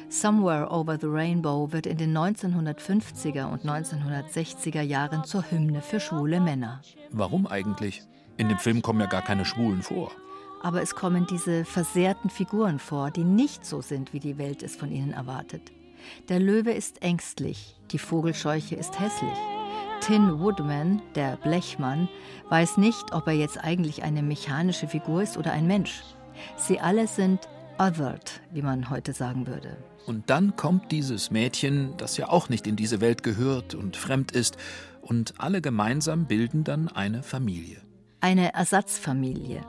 [0.08, 6.40] Somewhere Over the Rainbow wird in den 1950er und 1960er Jahren zur Hymne für schwule
[6.40, 6.80] Männer.
[7.10, 8.02] Warum eigentlich?
[8.36, 10.12] In dem Film kommen ja gar keine Schwulen vor.
[10.62, 14.76] Aber es kommen diese versehrten Figuren vor, die nicht so sind, wie die Welt es
[14.76, 15.72] von ihnen erwartet.
[16.28, 19.38] Der Löwe ist ängstlich, die Vogelscheuche ist hässlich.
[20.00, 22.08] Tin Woodman, der Blechmann,
[22.48, 26.02] weiß nicht, ob er jetzt eigentlich eine mechanische Figur ist oder ein Mensch.
[26.56, 29.76] Sie alle sind othered, wie man heute sagen würde.
[30.06, 34.32] Und dann kommt dieses Mädchen, das ja auch nicht in diese Welt gehört und fremd
[34.32, 34.56] ist,
[35.02, 37.80] und alle gemeinsam bilden dann eine Familie.
[38.20, 39.60] Eine Ersatzfamilie,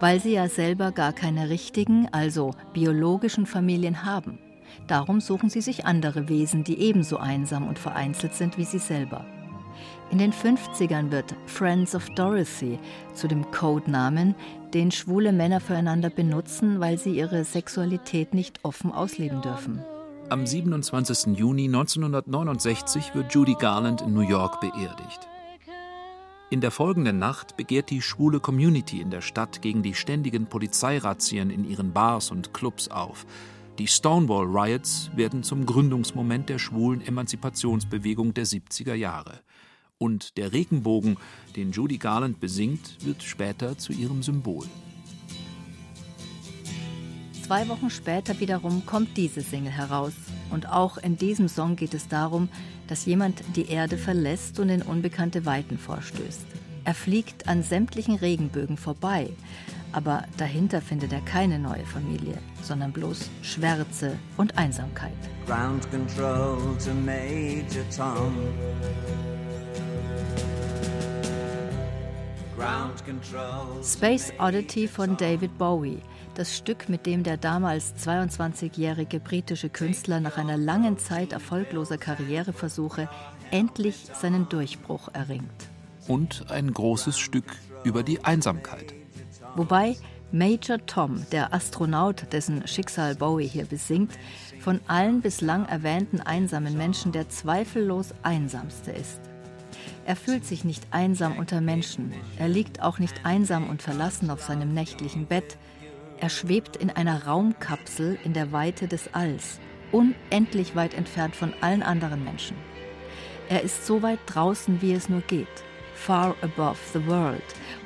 [0.00, 4.38] weil sie ja selber gar keine richtigen, also biologischen Familien haben.
[4.86, 9.24] Darum suchen sie sich andere Wesen, die ebenso einsam und vereinzelt sind wie sie selber.
[10.10, 12.78] In den 50ern wird Friends of Dorothy
[13.14, 14.34] zu dem Codenamen,
[14.72, 19.82] den schwule Männer füreinander benutzen, weil sie ihre Sexualität nicht offen ausleben dürfen.
[20.30, 21.36] Am 27.
[21.36, 25.28] Juni 1969 wird Judy Garland in New York beerdigt.
[26.50, 31.50] In der folgenden Nacht begehrt die schwule Community in der Stadt gegen die ständigen Polizeirazzien
[31.50, 33.26] in ihren Bars und Clubs auf.
[33.78, 39.40] Die Stonewall Riots werden zum Gründungsmoment der schwulen Emanzipationsbewegung der 70er Jahre.
[39.98, 41.16] Und der Regenbogen,
[41.56, 44.64] den Judy Garland besingt, wird später zu ihrem Symbol.
[47.44, 50.14] Zwei Wochen später wiederum kommt diese Single heraus.
[50.50, 52.48] Und auch in diesem Song geht es darum,
[52.86, 56.46] dass jemand die Erde verlässt und in unbekannte Weiten vorstößt.
[56.84, 59.30] Er fliegt an sämtlichen Regenbögen vorbei,
[59.94, 65.12] aber dahinter findet er keine neue Familie, sondern bloß Schwärze und Einsamkeit.
[65.46, 68.34] Ground control to Major Tom.
[73.82, 76.00] Space Oddity von David Bowie,
[76.34, 83.08] das Stück, mit dem der damals 22-jährige britische Künstler nach einer langen Zeit erfolgloser Karriereversuche
[83.50, 85.68] endlich seinen Durchbruch erringt.
[86.08, 88.94] Und ein großes Stück über die Einsamkeit.
[89.56, 89.96] Wobei
[90.32, 94.12] Major Tom, der Astronaut, dessen Schicksal Bowie hier besingt,
[94.58, 99.20] von allen bislang erwähnten einsamen Menschen der zweifellos einsamste ist.
[100.06, 104.42] Er fühlt sich nicht einsam unter Menschen, er liegt auch nicht einsam und verlassen auf
[104.42, 105.56] seinem nächtlichen Bett,
[106.20, 109.60] er schwebt in einer Raumkapsel in der Weite des Alls,
[109.92, 112.56] unendlich weit entfernt von allen anderen Menschen.
[113.48, 115.46] Er ist so weit draußen, wie es nur geht,
[115.94, 117.42] far above the world,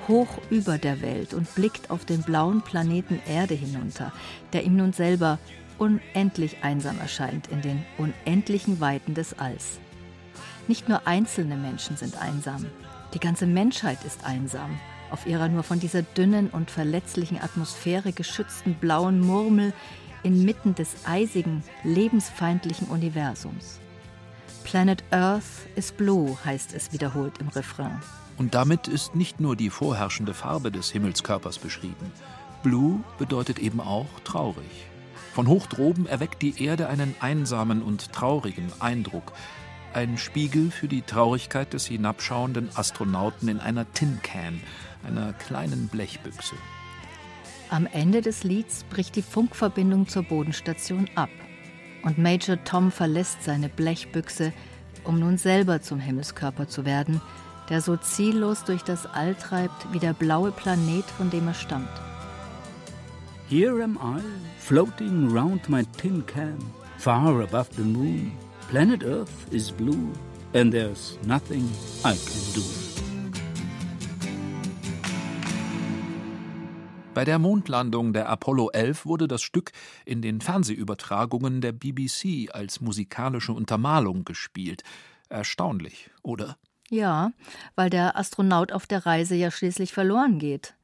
[0.09, 4.13] hoch über der Welt und blickt auf den blauen Planeten Erde hinunter,
[4.53, 5.39] der ihm nun selber
[5.79, 9.79] unendlich einsam erscheint in den unendlichen Weiten des Alls.
[10.67, 12.67] Nicht nur einzelne Menschen sind einsam,
[13.15, 14.79] die ganze Menschheit ist einsam
[15.11, 19.73] auf ihrer nur von dieser dünnen und verletzlichen Atmosphäre geschützten blauen Murmel
[20.23, 23.81] inmitten des eisigen, lebensfeindlichen Universums.
[24.65, 28.01] Planet Earth is blue, heißt es wiederholt im Refrain.
[28.39, 32.13] Und damit ist nicht nur die vorherrschende Farbe des Himmelskörpers beschrieben.
[32.63, 34.87] Blue bedeutet eben auch traurig.
[35.35, 39.33] Von hoch droben erweckt die Erde einen einsamen und traurigen Eindruck.
[39.93, 44.61] Ein Spiegel für die Traurigkeit des hinabschauenden Astronauten in einer Tin Can,
[45.05, 46.55] einer kleinen Blechbüchse.
[47.71, 51.31] Am Ende des Lieds bricht die Funkverbindung zur Bodenstation ab
[52.03, 54.53] und Major Tom verlässt seine Blechbüchse,
[55.05, 57.21] um nun selber zum Himmelskörper zu werden,
[57.69, 61.89] der so ziellos durch das All treibt wie der blaue Planet, von dem er stammt.
[63.49, 64.21] Here am I,
[64.59, 66.59] floating round my tin can,
[66.99, 68.33] far above the moon.
[68.69, 70.13] Planet Earth is blue,
[70.53, 71.65] and there's nothing
[72.05, 72.63] I can do.
[77.15, 79.73] Bei der Mondlandung der Apollo 11 wurde das Stück
[80.05, 84.85] in den Fernsehübertragungen der BBC als musikalische Untermalung gespielt.
[85.29, 86.57] Erstaunlich, oder?
[86.91, 87.33] Ja,
[87.75, 90.75] weil der Astronaut auf der Reise ja schließlich verloren geht.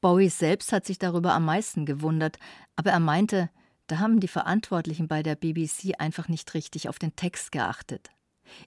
[0.00, 2.38] Bowie selbst hat sich darüber am meisten gewundert,
[2.76, 3.50] aber er meinte,
[3.86, 8.10] da haben die Verantwortlichen bei der BBC einfach nicht richtig auf den Text geachtet.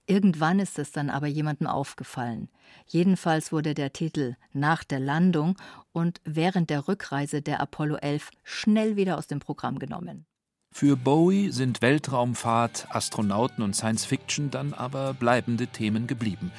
[0.06, 2.50] Irgendwann ist es dann aber jemandem aufgefallen.
[2.88, 5.58] Jedenfalls wurde der Titel Nach der Landung
[5.92, 10.26] und während der Rückreise der Apollo 11 schnell wieder aus dem Programm genommen.
[10.72, 16.52] Für Bowie sind Weltraumfahrt, Astronauten und Science Fiction dann aber bleibende Themen geblieben.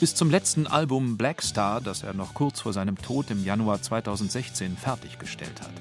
[0.00, 3.80] Bis zum letzten Album Black Star, das er noch kurz vor seinem Tod im Januar
[3.80, 5.72] 2016 fertiggestellt hat.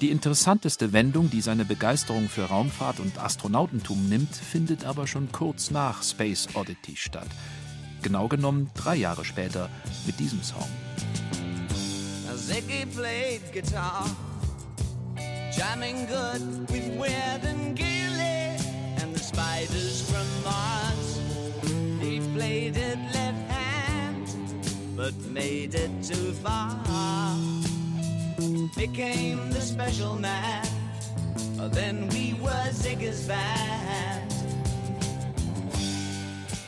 [0.00, 5.70] Die interessanteste Wendung, die seine Begeisterung für Raumfahrt und Astronautentum nimmt, findet aber schon kurz
[5.70, 7.28] nach Space Oddity statt.
[8.02, 9.70] Genau genommen drei Jahre später
[10.04, 10.68] mit diesem Song.
[12.36, 14.04] Ziggy played guitar,
[15.56, 18.13] jamming good with Weird and Gilly
[22.46, 24.26] It left hand,
[24.96, 26.76] but made it too far.
[28.76, 30.66] Became the special man,
[31.72, 34.30] then we were Ziggy's band.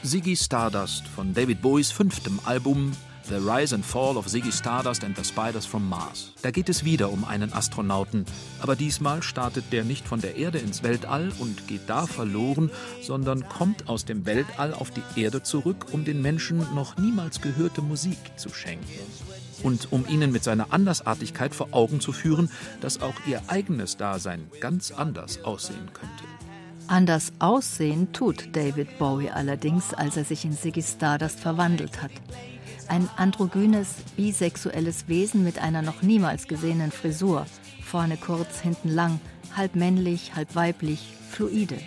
[0.03, 2.93] Ziggy Stardust von David Bowies fünftem Album
[3.29, 6.33] The Rise and Fall of Ziggy Stardust and the Spiders from Mars.
[6.43, 8.25] Da geht es wieder um einen Astronauten,
[8.61, 12.71] aber diesmal startet der nicht von der Erde ins Weltall und geht da verloren,
[13.03, 17.83] sondern kommt aus dem Weltall auf die Erde zurück, um den Menschen noch niemals gehörte
[17.83, 18.87] Musik zu schenken.
[19.65, 22.49] Und um ihnen mit seiner Andersartigkeit vor Augen zu führen,
[22.81, 26.23] dass auch ihr eigenes Dasein ganz anders aussehen könnte.
[26.87, 32.13] Anders aussehen tut David Bowie allerdings, als er sich in Ziggy Stardust verwandelt hat.
[32.89, 37.47] Ein androgynes, bisexuelles Wesen mit einer noch niemals gesehenen Frisur,
[37.83, 39.21] vorne kurz, hinten lang,
[39.57, 41.79] halb männlich, halb weiblich, fluide.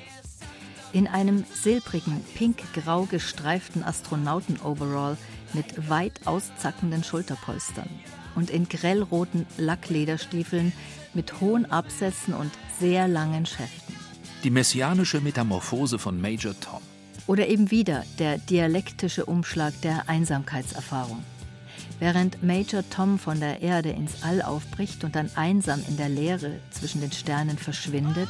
[0.92, 5.18] In einem silbrigen, pink-grau gestreiften Astronauten-Overall
[5.54, 7.90] mit weit auszackenden Schulterpolstern
[8.36, 10.74] und in grellroten Lacklederstiefeln
[11.14, 13.96] mit hohen Absätzen und sehr langen Schäften.
[14.44, 16.82] Die messianische Metamorphose von Major Tom.
[17.30, 21.24] Oder eben wieder der dialektische Umschlag der Einsamkeitserfahrung.
[22.00, 26.54] Während Major Tom von der Erde ins All aufbricht und dann einsam in der Leere
[26.72, 28.30] zwischen den Sternen verschwindet,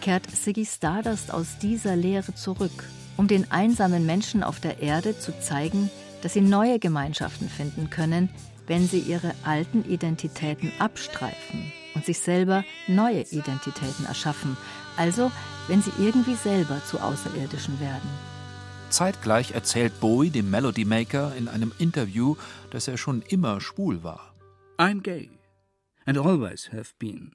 [0.00, 2.84] kehrt Siggy Stardust aus dieser Leere zurück,
[3.18, 5.90] um den einsamen Menschen auf der Erde zu zeigen,
[6.22, 8.30] dass sie neue Gemeinschaften finden können,
[8.66, 14.56] wenn sie ihre alten Identitäten abstreifen und sich selber neue Identitäten erschaffen,
[14.96, 15.30] also
[15.68, 18.08] wenn sie irgendwie selber zu Außerirdischen werden.
[18.90, 22.36] Zeitgleich erzählt Bowie dem Melody Maker in einem Interview,
[22.70, 24.32] dass er schon immer schwul war.
[24.78, 25.30] I'm gay
[26.06, 27.32] and always have been,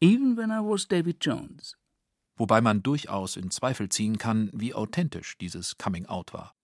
[0.00, 1.76] even when I was David Jones.
[2.36, 6.54] Wobei man durchaus in Zweifel ziehen kann, wie authentisch dieses Coming Out war.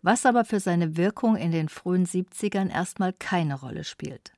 [0.00, 4.32] Was aber für seine Wirkung in den frühen 70ern erstmal keine Rolle spielt.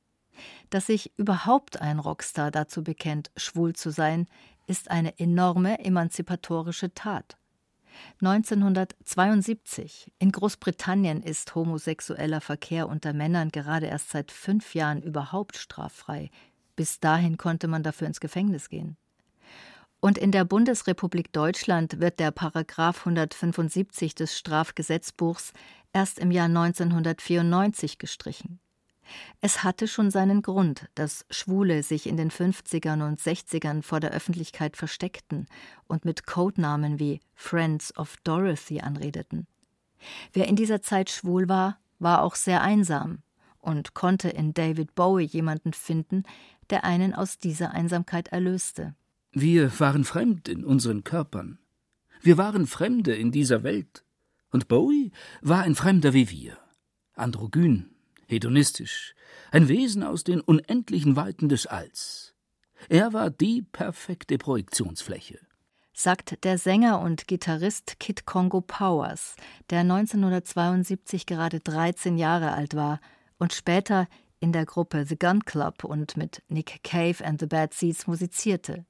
[0.71, 4.27] Dass sich überhaupt ein Rockstar dazu bekennt, schwul zu sein,
[4.71, 7.37] ist eine enorme emanzipatorische Tat.
[8.21, 16.29] 1972 in Großbritannien ist homosexueller Verkehr unter Männern gerade erst seit fünf Jahren überhaupt straffrei.
[16.77, 18.95] Bis dahin konnte man dafür ins Gefängnis gehen.
[19.99, 25.51] Und in der Bundesrepublik Deutschland wird der Paragraph 175 des Strafgesetzbuchs
[25.91, 28.60] erst im Jahr 1994 gestrichen.
[29.39, 34.11] Es hatte schon seinen Grund, dass Schwule sich in den 50ern und 60ern vor der
[34.11, 35.47] Öffentlichkeit versteckten
[35.87, 39.47] und mit Codenamen wie Friends of Dorothy anredeten.
[40.33, 43.19] Wer in dieser Zeit schwul war, war auch sehr einsam
[43.59, 46.23] und konnte in David Bowie jemanden finden,
[46.69, 48.95] der einen aus dieser Einsamkeit erlöste.
[49.31, 51.59] Wir waren fremd in unseren Körpern.
[52.21, 54.03] Wir waren Fremde in dieser Welt.
[54.51, 56.57] Und Bowie war ein Fremder wie wir.
[57.13, 57.89] Androgyn,
[58.31, 59.13] hedonistisch,
[59.51, 62.33] ein Wesen aus den unendlichen Weiten des Alls.
[62.89, 65.39] Er war die perfekte Projektionsfläche.
[65.93, 69.35] Sagt der Sänger und Gitarrist Kid Congo Powers,
[69.69, 72.99] der 1972 gerade 13 Jahre alt war
[73.37, 74.07] und später
[74.39, 78.85] in der Gruppe The Gun Club und mit Nick Cave and the Bad Seeds musizierte.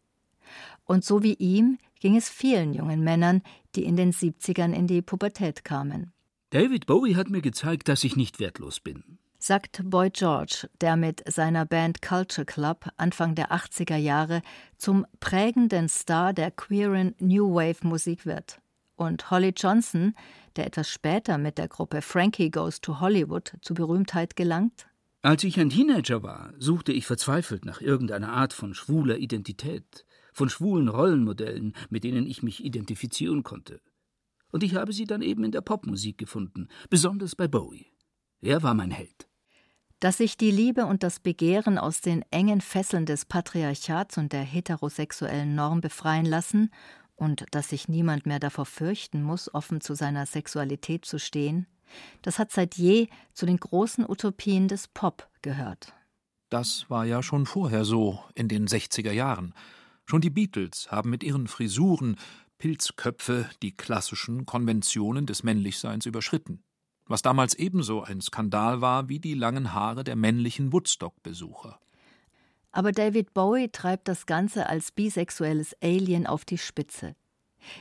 [0.86, 3.42] Und so wie ihm ging es vielen jungen Männern,
[3.76, 6.14] die in den 70ern in die Pubertät kamen.
[6.52, 9.20] David Bowie hat mir gezeigt, dass ich nicht wertlos bin.
[9.44, 14.44] Sagt Boy George, der mit seiner Band Culture Club Anfang der 80er Jahre
[14.78, 18.62] zum prägenden Star der queeren New Wave Musik wird.
[18.98, 20.14] Und Holly Johnson,
[20.58, 24.86] der etwas später mit der Gruppe Frankie Goes to Hollywood zu Berühmtheit gelangt.
[25.24, 30.50] Als ich ein Teenager war, suchte ich verzweifelt nach irgendeiner Art von schwuler Identität von
[30.50, 33.82] schwulen Rollenmodellen, mit denen ich mich identifizieren konnte.
[34.52, 37.88] Und ich habe sie dann eben in der Popmusik gefunden, besonders bei Bowie.
[38.42, 39.30] Er war mein Held.
[40.02, 44.41] Dass sich die Liebe und das Begehren aus den engen Fesseln des Patriarchats und der
[44.41, 46.72] heterosexuellen Norm befreien lassen
[47.16, 51.68] und dass sich niemand mehr davor fürchten muss, offen zu seiner Sexualität zu stehen,
[52.24, 55.93] das hat seit je zu den großen Utopien des Pop gehört.
[56.49, 59.54] Das war ja schon vorher so, in den 60er Jahren.
[60.06, 62.16] Schon die Beatles haben mit ihren Frisuren,
[62.58, 66.64] Pilzköpfe die klassischen Konventionen des Männlichseins überschritten.
[67.12, 71.78] Was damals ebenso ein Skandal war wie die langen Haare der männlichen Woodstock-Besucher.
[72.72, 77.18] Aber David Bowie treibt das Ganze als bisexuelles Alien auf die Spitze.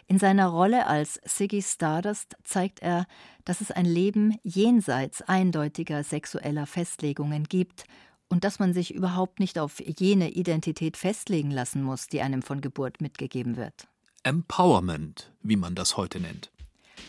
[0.08, 3.06] In seiner Rolle als Ziggy Stardust zeigt er,
[3.44, 7.84] dass es ein Leben jenseits eindeutiger sexueller Festlegungen gibt
[8.28, 12.60] und dass man sich überhaupt nicht auf jene Identität festlegen lassen muss, die einem von
[12.60, 13.86] Geburt mitgegeben wird.
[14.24, 16.50] Empowerment, wie man das heute nennt.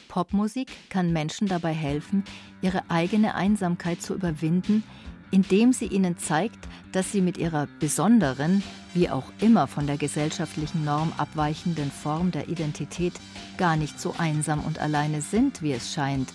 [0.08, 2.24] Popmusik kann Menschen dabei helfen,
[2.62, 4.84] ihre eigene Einsamkeit zu überwinden,
[5.32, 8.62] indem sie ihnen zeigt, dass sie mit ihrer besonderen,
[8.94, 13.14] wie auch immer von der gesellschaftlichen Norm abweichenden Form der Identität
[13.58, 16.34] gar nicht so einsam und alleine sind, wie es scheint,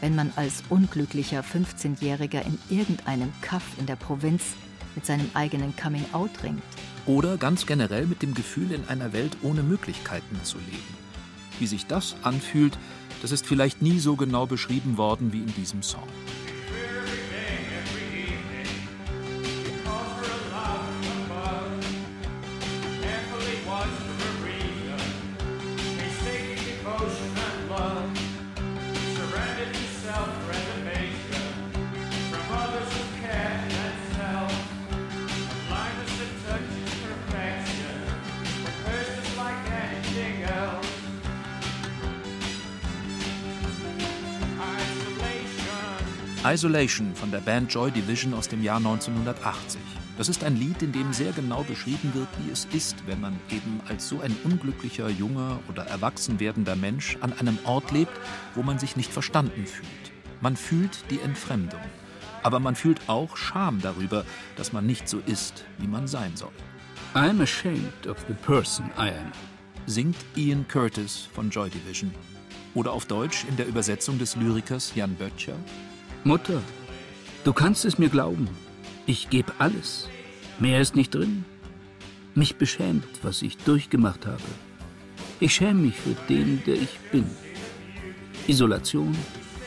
[0.00, 4.42] wenn man als unglücklicher 15-Jähriger in irgendeinem Kaff in der Provinz
[4.96, 6.62] mit seinem eigenen Coming-out ringt.
[7.06, 11.01] Oder ganz generell mit dem Gefühl, in einer Welt ohne Möglichkeiten zu leben.
[11.58, 12.78] Wie sich das anfühlt,
[13.20, 16.08] das ist vielleicht nie so genau beschrieben worden wie in diesem Song.
[46.52, 49.80] Isolation von der Band Joy Division aus dem Jahr 1980.
[50.18, 53.40] Das ist ein Lied, in dem sehr genau beschrieben wird, wie es ist, wenn man
[53.48, 58.12] eben als so ein unglücklicher, junger oder erwachsen werdender Mensch an einem Ort lebt,
[58.54, 60.12] wo man sich nicht verstanden fühlt.
[60.42, 61.80] Man fühlt die Entfremdung.
[62.42, 64.26] Aber man fühlt auch Scham darüber,
[64.56, 66.52] dass man nicht so ist, wie man sein soll.
[67.14, 69.32] I'm ashamed of the person I am,
[69.86, 72.12] singt Ian Curtis von Joy Division.
[72.74, 75.56] Oder auf Deutsch in der Übersetzung des Lyrikers Jan Böttcher.
[76.24, 76.62] Mutter,
[77.42, 78.48] du kannst es mir glauben.
[79.06, 80.08] Ich gebe alles.
[80.60, 81.44] Mehr ist nicht drin.
[82.36, 84.42] Mich beschämt, was ich durchgemacht habe.
[85.40, 87.26] Ich schäme mich für den, der ich bin.
[88.46, 89.16] Isolation,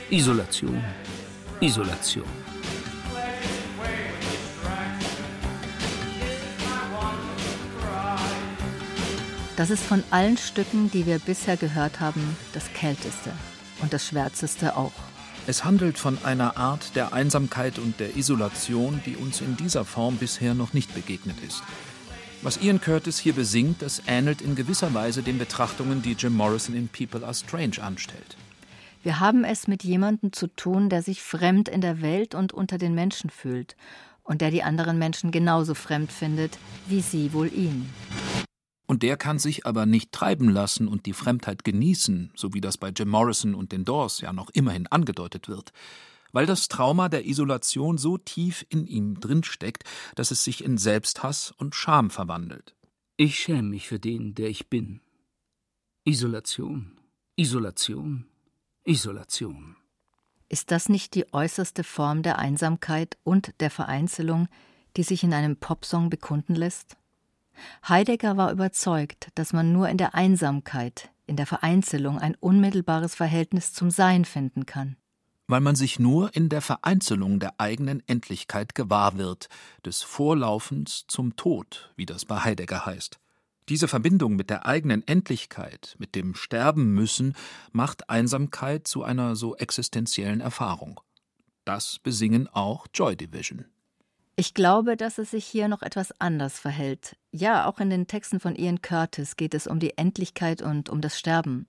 [0.10, 0.82] Isolation,
[1.60, 2.24] Isolation.
[9.58, 13.34] Das ist von allen Stücken, die wir bisher gehört haben, das kälteste
[13.82, 15.15] und das schwärzeste auch.
[15.48, 20.18] Es handelt von einer Art der Einsamkeit und der Isolation, die uns in dieser Form
[20.18, 21.62] bisher noch nicht begegnet ist.
[22.42, 26.76] Was Ian Curtis hier besingt, das ähnelt in gewisser Weise den Betrachtungen, die Jim Morrison
[26.76, 28.38] in People Are Strange anstellt.
[29.04, 32.80] Wir haben es mit jemandem zu tun, der sich fremd in der Welt und unter
[32.80, 33.76] den Menschen fühlt
[34.24, 37.88] und der die anderen Menschen genauso fremd findet, wie sie wohl ihn.
[38.88, 42.78] Und der kann sich aber nicht treiben lassen und die Fremdheit genießen, so wie das
[42.78, 45.72] bei Jim Morrison und den Doors ja noch immerhin angedeutet wird,
[46.32, 49.84] weil das Trauma der Isolation so tief in ihm drinsteckt,
[50.16, 52.76] dass es sich in Selbsthass und Scham verwandelt.
[53.18, 55.00] Ich schäme mich für den, der ich bin.
[56.04, 57.00] Isolation,
[57.38, 58.26] Isolation,
[58.84, 59.78] Isolation.
[60.50, 64.48] Ist das nicht die äußerste Form der Einsamkeit und der Vereinzelung,
[64.96, 66.98] die sich in einem Popsong bekunden lässt?
[67.88, 73.74] Heidegger war überzeugt, dass man nur in der Einsamkeit, in der Vereinzelung ein unmittelbares Verhältnis
[73.74, 74.98] zum Sein finden kann.
[75.48, 79.48] Weil man sich nur in der Vereinzelung der eigenen Endlichkeit gewahr wird,
[79.86, 83.20] des Vorlaufens zum Tod, wie das bei Heidegger heißt.
[83.70, 87.36] Diese Verbindung mit der eigenen Endlichkeit, mit dem Sterben müssen,
[87.72, 91.00] macht Einsamkeit zu einer so existenziellen Erfahrung.
[91.64, 93.66] Das besingen auch Joy Division.
[94.38, 97.16] Ich glaube, dass es sich hier noch etwas anders verhält.
[97.32, 101.00] Ja, auch in den Texten von Ian Curtis geht es um die Endlichkeit und um
[101.00, 101.68] das Sterben.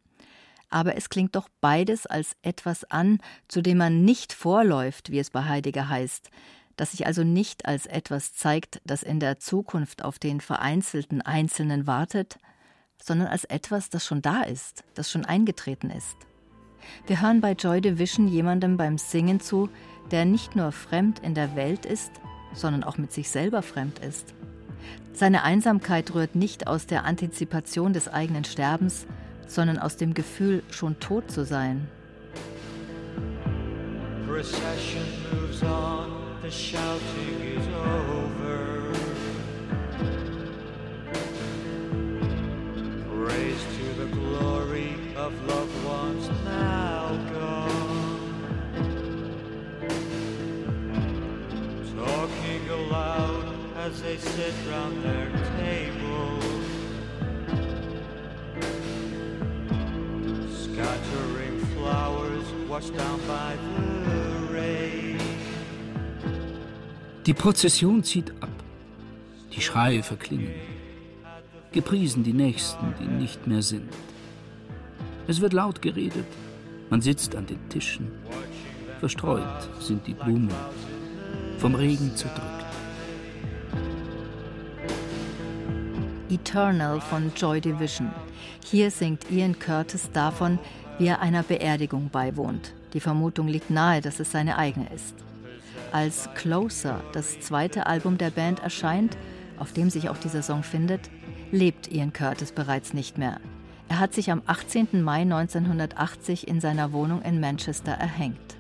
[0.69, 5.31] Aber es klingt doch beides als etwas an, zu dem man nicht vorläuft, wie es
[5.31, 6.31] bei Heidegger heißt,
[6.77, 11.87] das sich also nicht als etwas zeigt, das in der Zukunft auf den vereinzelten Einzelnen
[11.87, 12.37] wartet,
[13.01, 16.17] sondern als etwas, das schon da ist, das schon eingetreten ist.
[17.07, 19.69] Wir hören bei Joy Division jemandem beim Singen zu,
[20.11, 22.11] der nicht nur fremd in der Welt ist,
[22.57, 24.35] sondern auch mit sich selber fremd ist.
[25.13, 29.07] Seine Einsamkeit rührt nicht aus der Antizipation des eigenen Sterbens,
[29.47, 31.87] sondern aus dem Gefühl, schon tot zu sein.
[34.27, 35.03] Procession
[35.33, 36.11] moves on,
[36.43, 38.93] the shouting is over.
[43.09, 43.76] Praise
[53.87, 55.29] the they sit round their
[55.59, 56.41] table,
[60.51, 63.55] scattering flowers washed down by
[64.07, 65.19] the rain.
[67.27, 68.51] Die Prozession zieht ab.
[69.53, 70.55] Die Schreie verklingen.
[71.73, 73.93] Gepriesen die Nächsten, die nicht mehr sind.
[75.27, 76.27] Es wird laut geredet.
[76.91, 78.11] Man sitzt an den Tischen.
[79.01, 80.55] Verstreut sind die Blumen,
[81.59, 82.56] vom Regen zerdrückt.
[86.31, 88.11] Eternal von Joy Division.
[88.65, 90.59] Hier singt Ian Curtis davon,
[90.99, 92.73] wie er einer Beerdigung beiwohnt.
[92.93, 95.15] Die Vermutung liegt nahe, dass es seine eigene ist.
[95.93, 99.17] Als Closer, das zweite Album der Band, erscheint,
[99.59, 101.11] auf dem sich auch dieser Song findet,
[101.53, 103.41] lebt Ian Curtis bereits nicht mehr.
[103.89, 105.03] Er hat sich am 18.
[105.03, 108.57] Mai 1980 in seiner Wohnung in Manchester erhängt.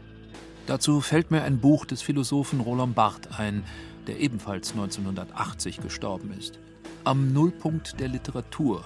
[0.66, 3.64] Dazu fällt mir ein Buch des Philosophen Roland Barthes ein,
[4.06, 6.58] der ebenfalls 1980 gestorben ist.
[7.06, 8.84] Am Nullpunkt der Literatur.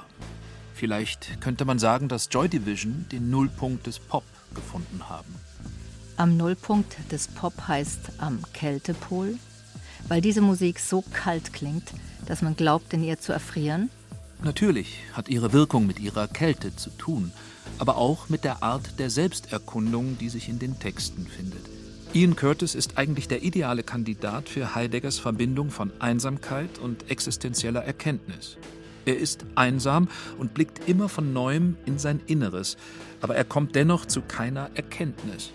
[0.75, 5.35] Vielleicht könnte man sagen, dass Joy Division den Nullpunkt des Pop gefunden haben.
[6.19, 9.39] Am Nullpunkt des Pop heißt am Kältepol,
[10.07, 11.95] weil diese Musik so kalt klingt,
[12.27, 13.89] dass man glaubt, in ihr zu erfrieren.
[14.45, 17.33] Natürlich hat ihre Wirkung mit ihrer Kälte zu tun,
[17.79, 21.80] aber auch mit der Art der Selbsterkundung, die sich in den Texten findet.
[22.13, 28.59] Ian Curtis ist eigentlich der ideale Kandidat für Heideggers Verbindung von Einsamkeit und existenzieller Erkenntnis.
[29.07, 32.77] Er ist einsam und blickt immer von neuem in sein Inneres,
[33.21, 35.53] aber er kommt dennoch zu keiner Erkenntnis,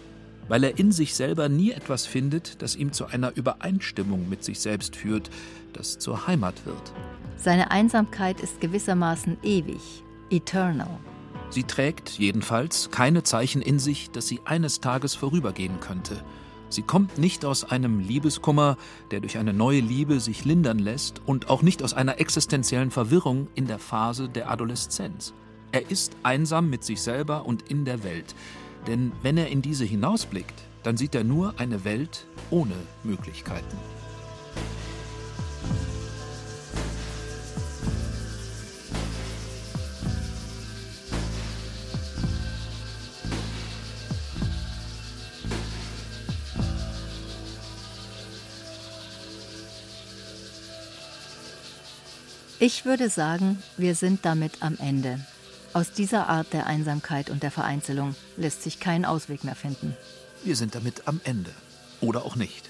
[0.48, 4.62] weil er in sich selber nie etwas findet, das ihm zu einer Übereinstimmung mit sich
[4.62, 5.30] selbst führt,
[5.74, 6.94] das zur Heimat wird.
[7.36, 9.82] Seine Einsamkeit ist gewissermaßen ewig,
[10.30, 11.00] eternal.
[11.50, 16.24] Sie trägt jedenfalls keine Zeichen in sich, dass sie eines Tages vorübergehen könnte.
[16.76, 18.76] Sie kommt nicht aus einem Liebeskummer,
[19.10, 23.48] der durch eine neue Liebe sich lindern lässt, und auch nicht aus einer existenziellen Verwirrung
[23.56, 25.34] in der Phase der Adoleszenz.
[25.72, 28.36] Er ist einsam mit sich selber und in der Welt.
[28.88, 33.78] Denn wenn er in diese hinausblickt, dann sieht er nur eine Welt ohne Möglichkeiten.
[52.68, 55.20] Ich würde sagen, wir sind damit am Ende.
[55.74, 59.96] Aus dieser Art der Einsamkeit und der Vereinzelung lässt sich kein Ausweg mehr finden.
[60.44, 61.52] Wir sind damit am Ende.
[62.02, 62.68] Oder auch nicht.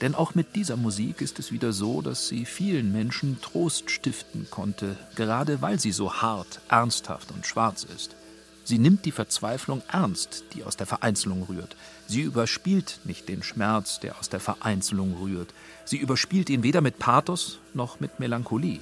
[0.00, 4.48] Denn auch mit dieser Musik ist es wieder so, dass sie vielen Menschen Trost stiften
[4.50, 8.16] konnte, gerade weil sie so hart, ernsthaft und schwarz ist.
[8.64, 11.76] Sie nimmt die Verzweiflung ernst, die aus der Vereinzelung rührt.
[12.08, 15.54] Sie überspielt nicht den Schmerz, der aus der Vereinzelung rührt.
[15.84, 18.80] Sie überspielt ihn weder mit Pathos noch mit Melancholie.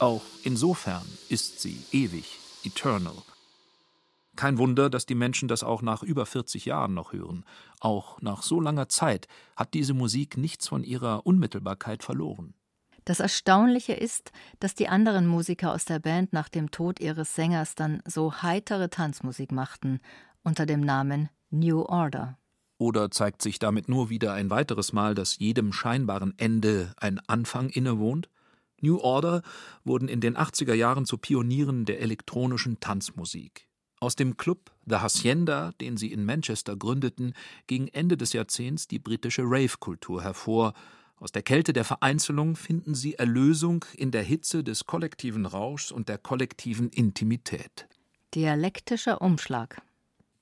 [0.00, 3.12] Auch insofern ist sie ewig, eternal.
[4.34, 7.44] Kein Wunder, dass die Menschen das auch nach über 40 Jahren noch hören.
[7.80, 12.54] Auch nach so langer Zeit hat diese Musik nichts von ihrer Unmittelbarkeit verloren.
[13.04, 17.74] Das Erstaunliche ist, dass die anderen Musiker aus der Band nach dem Tod ihres Sängers
[17.74, 20.00] dann so heitere Tanzmusik machten,
[20.42, 22.38] unter dem Namen New Order.
[22.78, 27.68] Oder zeigt sich damit nur wieder ein weiteres Mal, dass jedem scheinbaren Ende ein Anfang
[27.68, 28.30] innewohnt?
[28.80, 29.42] New Order
[29.84, 33.68] wurden in den 80er Jahren zu Pionieren der elektronischen Tanzmusik.
[34.00, 37.34] Aus dem Club The Hacienda, den sie in Manchester gründeten,
[37.66, 40.72] ging Ende des Jahrzehnts die britische Rave-Kultur hervor.
[41.16, 46.08] Aus der Kälte der Vereinzelung finden sie Erlösung in der Hitze des kollektiven Rauschs und
[46.08, 47.88] der kollektiven Intimität.
[48.34, 49.82] Dialektischer Umschlag.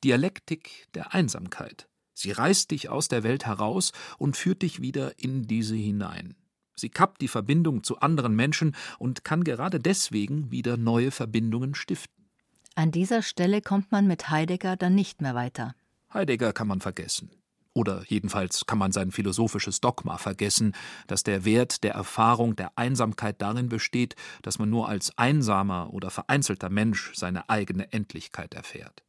[0.04, 1.88] Dialektik der Einsamkeit.
[2.14, 6.36] Sie reißt dich aus der Welt heraus und führt dich wieder in diese hinein.
[6.78, 12.30] Sie kappt die Verbindung zu anderen Menschen und kann gerade deswegen wieder neue Verbindungen stiften.
[12.74, 15.74] An dieser Stelle kommt man mit Heidegger dann nicht mehr weiter.
[16.12, 17.30] Heidegger kann man vergessen.
[17.74, 20.74] Oder jedenfalls kann man sein philosophisches Dogma vergessen,
[21.06, 26.10] dass der Wert der Erfahrung der Einsamkeit darin besteht, dass man nur als einsamer oder
[26.10, 29.04] vereinzelter Mensch seine eigene Endlichkeit erfährt.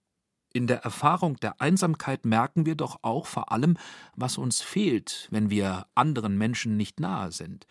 [0.51, 3.77] In der Erfahrung der Einsamkeit merken wir doch auch vor allem,
[4.15, 7.67] was uns fehlt, wenn wir anderen Menschen nicht nahe sind.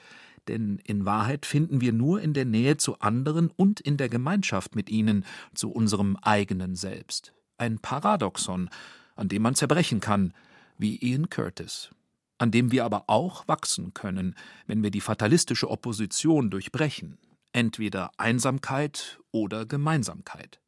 [0.46, 4.76] Denn in Wahrheit finden wir nur in der Nähe zu anderen und in der Gemeinschaft
[4.76, 5.24] mit ihnen
[5.54, 7.34] zu unserem eigenen Selbst.
[7.58, 8.70] Ein Paradoxon,
[9.16, 10.32] an dem man zerbrechen kann,
[10.78, 11.90] wie Ian Curtis,
[12.38, 17.18] an dem wir aber auch wachsen können, wenn wir die fatalistische Opposition durchbrechen,
[17.52, 20.60] entweder Einsamkeit oder Gemeinsamkeit.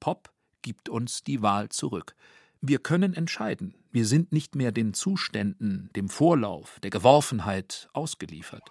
[0.00, 0.35] Pop
[0.66, 2.16] gibt uns die Wahl zurück.
[2.60, 3.76] Wir können entscheiden.
[3.92, 8.68] Wir sind nicht mehr den Zuständen, dem Vorlauf, der Geworfenheit ausgeliefert.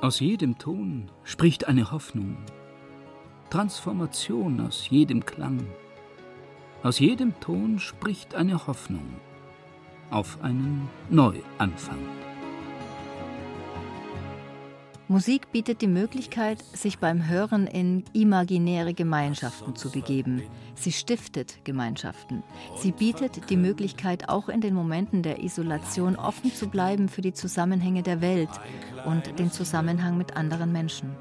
[0.00, 2.38] Aus jedem Ton spricht eine Hoffnung,
[3.50, 5.66] Transformation aus jedem Klang.
[6.82, 9.20] Aus jedem Ton spricht eine Hoffnung
[10.08, 11.98] auf einen Neuanfang.
[15.06, 20.42] Musik bietet die Möglichkeit, sich beim Hören in imaginäre Gemeinschaften zu begeben.
[20.74, 22.42] Sie stiftet Gemeinschaften.
[22.78, 27.34] Sie bietet die Möglichkeit, auch in den Momenten der Isolation offen zu bleiben für die
[27.34, 28.48] Zusammenhänge der Welt
[29.04, 31.14] und den Zusammenhang mit anderen Menschen.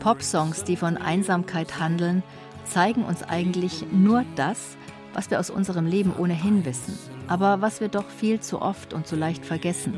[0.00, 2.22] Popsongs, die von Einsamkeit handeln,
[2.64, 4.76] zeigen uns eigentlich nur das,
[5.16, 9.06] was wir aus unserem Leben ohnehin wissen, aber was wir doch viel zu oft und
[9.06, 9.94] zu leicht vergessen,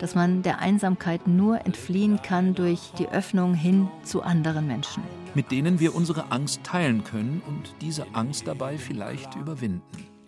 [0.00, 5.04] dass man der Einsamkeit nur entfliehen kann durch die Öffnung hin zu anderen Menschen.
[5.34, 9.82] Mit denen wir unsere Angst teilen können und diese Angst dabei vielleicht überwinden.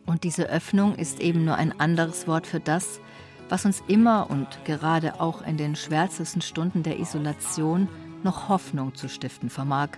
[0.06, 3.00] Und diese Öffnung ist eben nur ein anderes Wort für das,
[3.48, 7.88] was uns immer und gerade auch in den schwärzesten Stunden der Isolation
[8.22, 9.88] noch Hoffnung zu stiften vermag,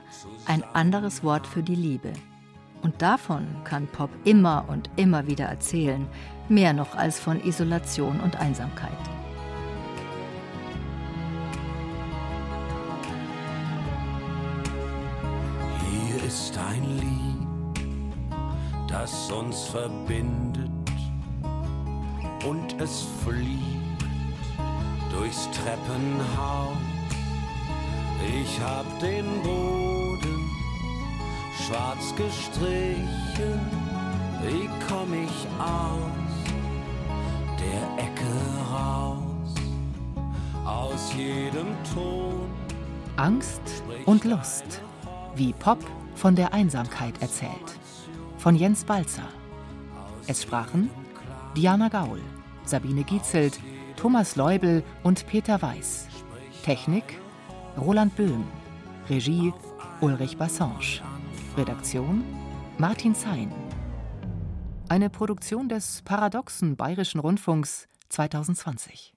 [0.47, 2.14] ein anderes Wort für die Liebe.
[2.83, 6.07] Und davon kann Pop immer und immer wieder erzählen,
[6.49, 8.91] mehr noch als von Isolation und Einsamkeit.
[15.91, 17.87] Hier ist ein Lied,
[18.89, 20.70] das uns verbindet
[22.47, 24.05] und es fliegt
[25.11, 26.76] durchs Treppenhaus.
[28.43, 30.39] Ich hab den Boden
[31.66, 33.61] schwarz gestrichen.
[34.42, 36.36] Wie komm ich aus
[37.58, 39.54] der Ecke raus?
[40.64, 42.48] Aus jedem Ton.
[43.16, 43.61] Angst
[44.06, 44.80] und Lust,
[45.34, 45.78] wie Pop
[46.14, 47.50] von der Einsamkeit erzählt.
[48.38, 49.28] Von Jens Balzer.
[50.26, 50.88] Es sprachen
[51.56, 52.20] Diana Gaul,
[52.64, 53.61] Sabine Gietzelt,
[53.96, 56.06] Thomas Leubel und Peter Weiß.
[56.62, 57.18] Technik
[57.76, 58.44] Roland Böhm.
[59.08, 59.52] Regie
[60.00, 61.02] Ulrich Bassange.
[61.57, 62.24] Redaktion
[62.78, 63.53] Martin Zein.
[64.88, 69.12] Eine Produktion des Paradoxen Bayerischen Rundfunks 2020.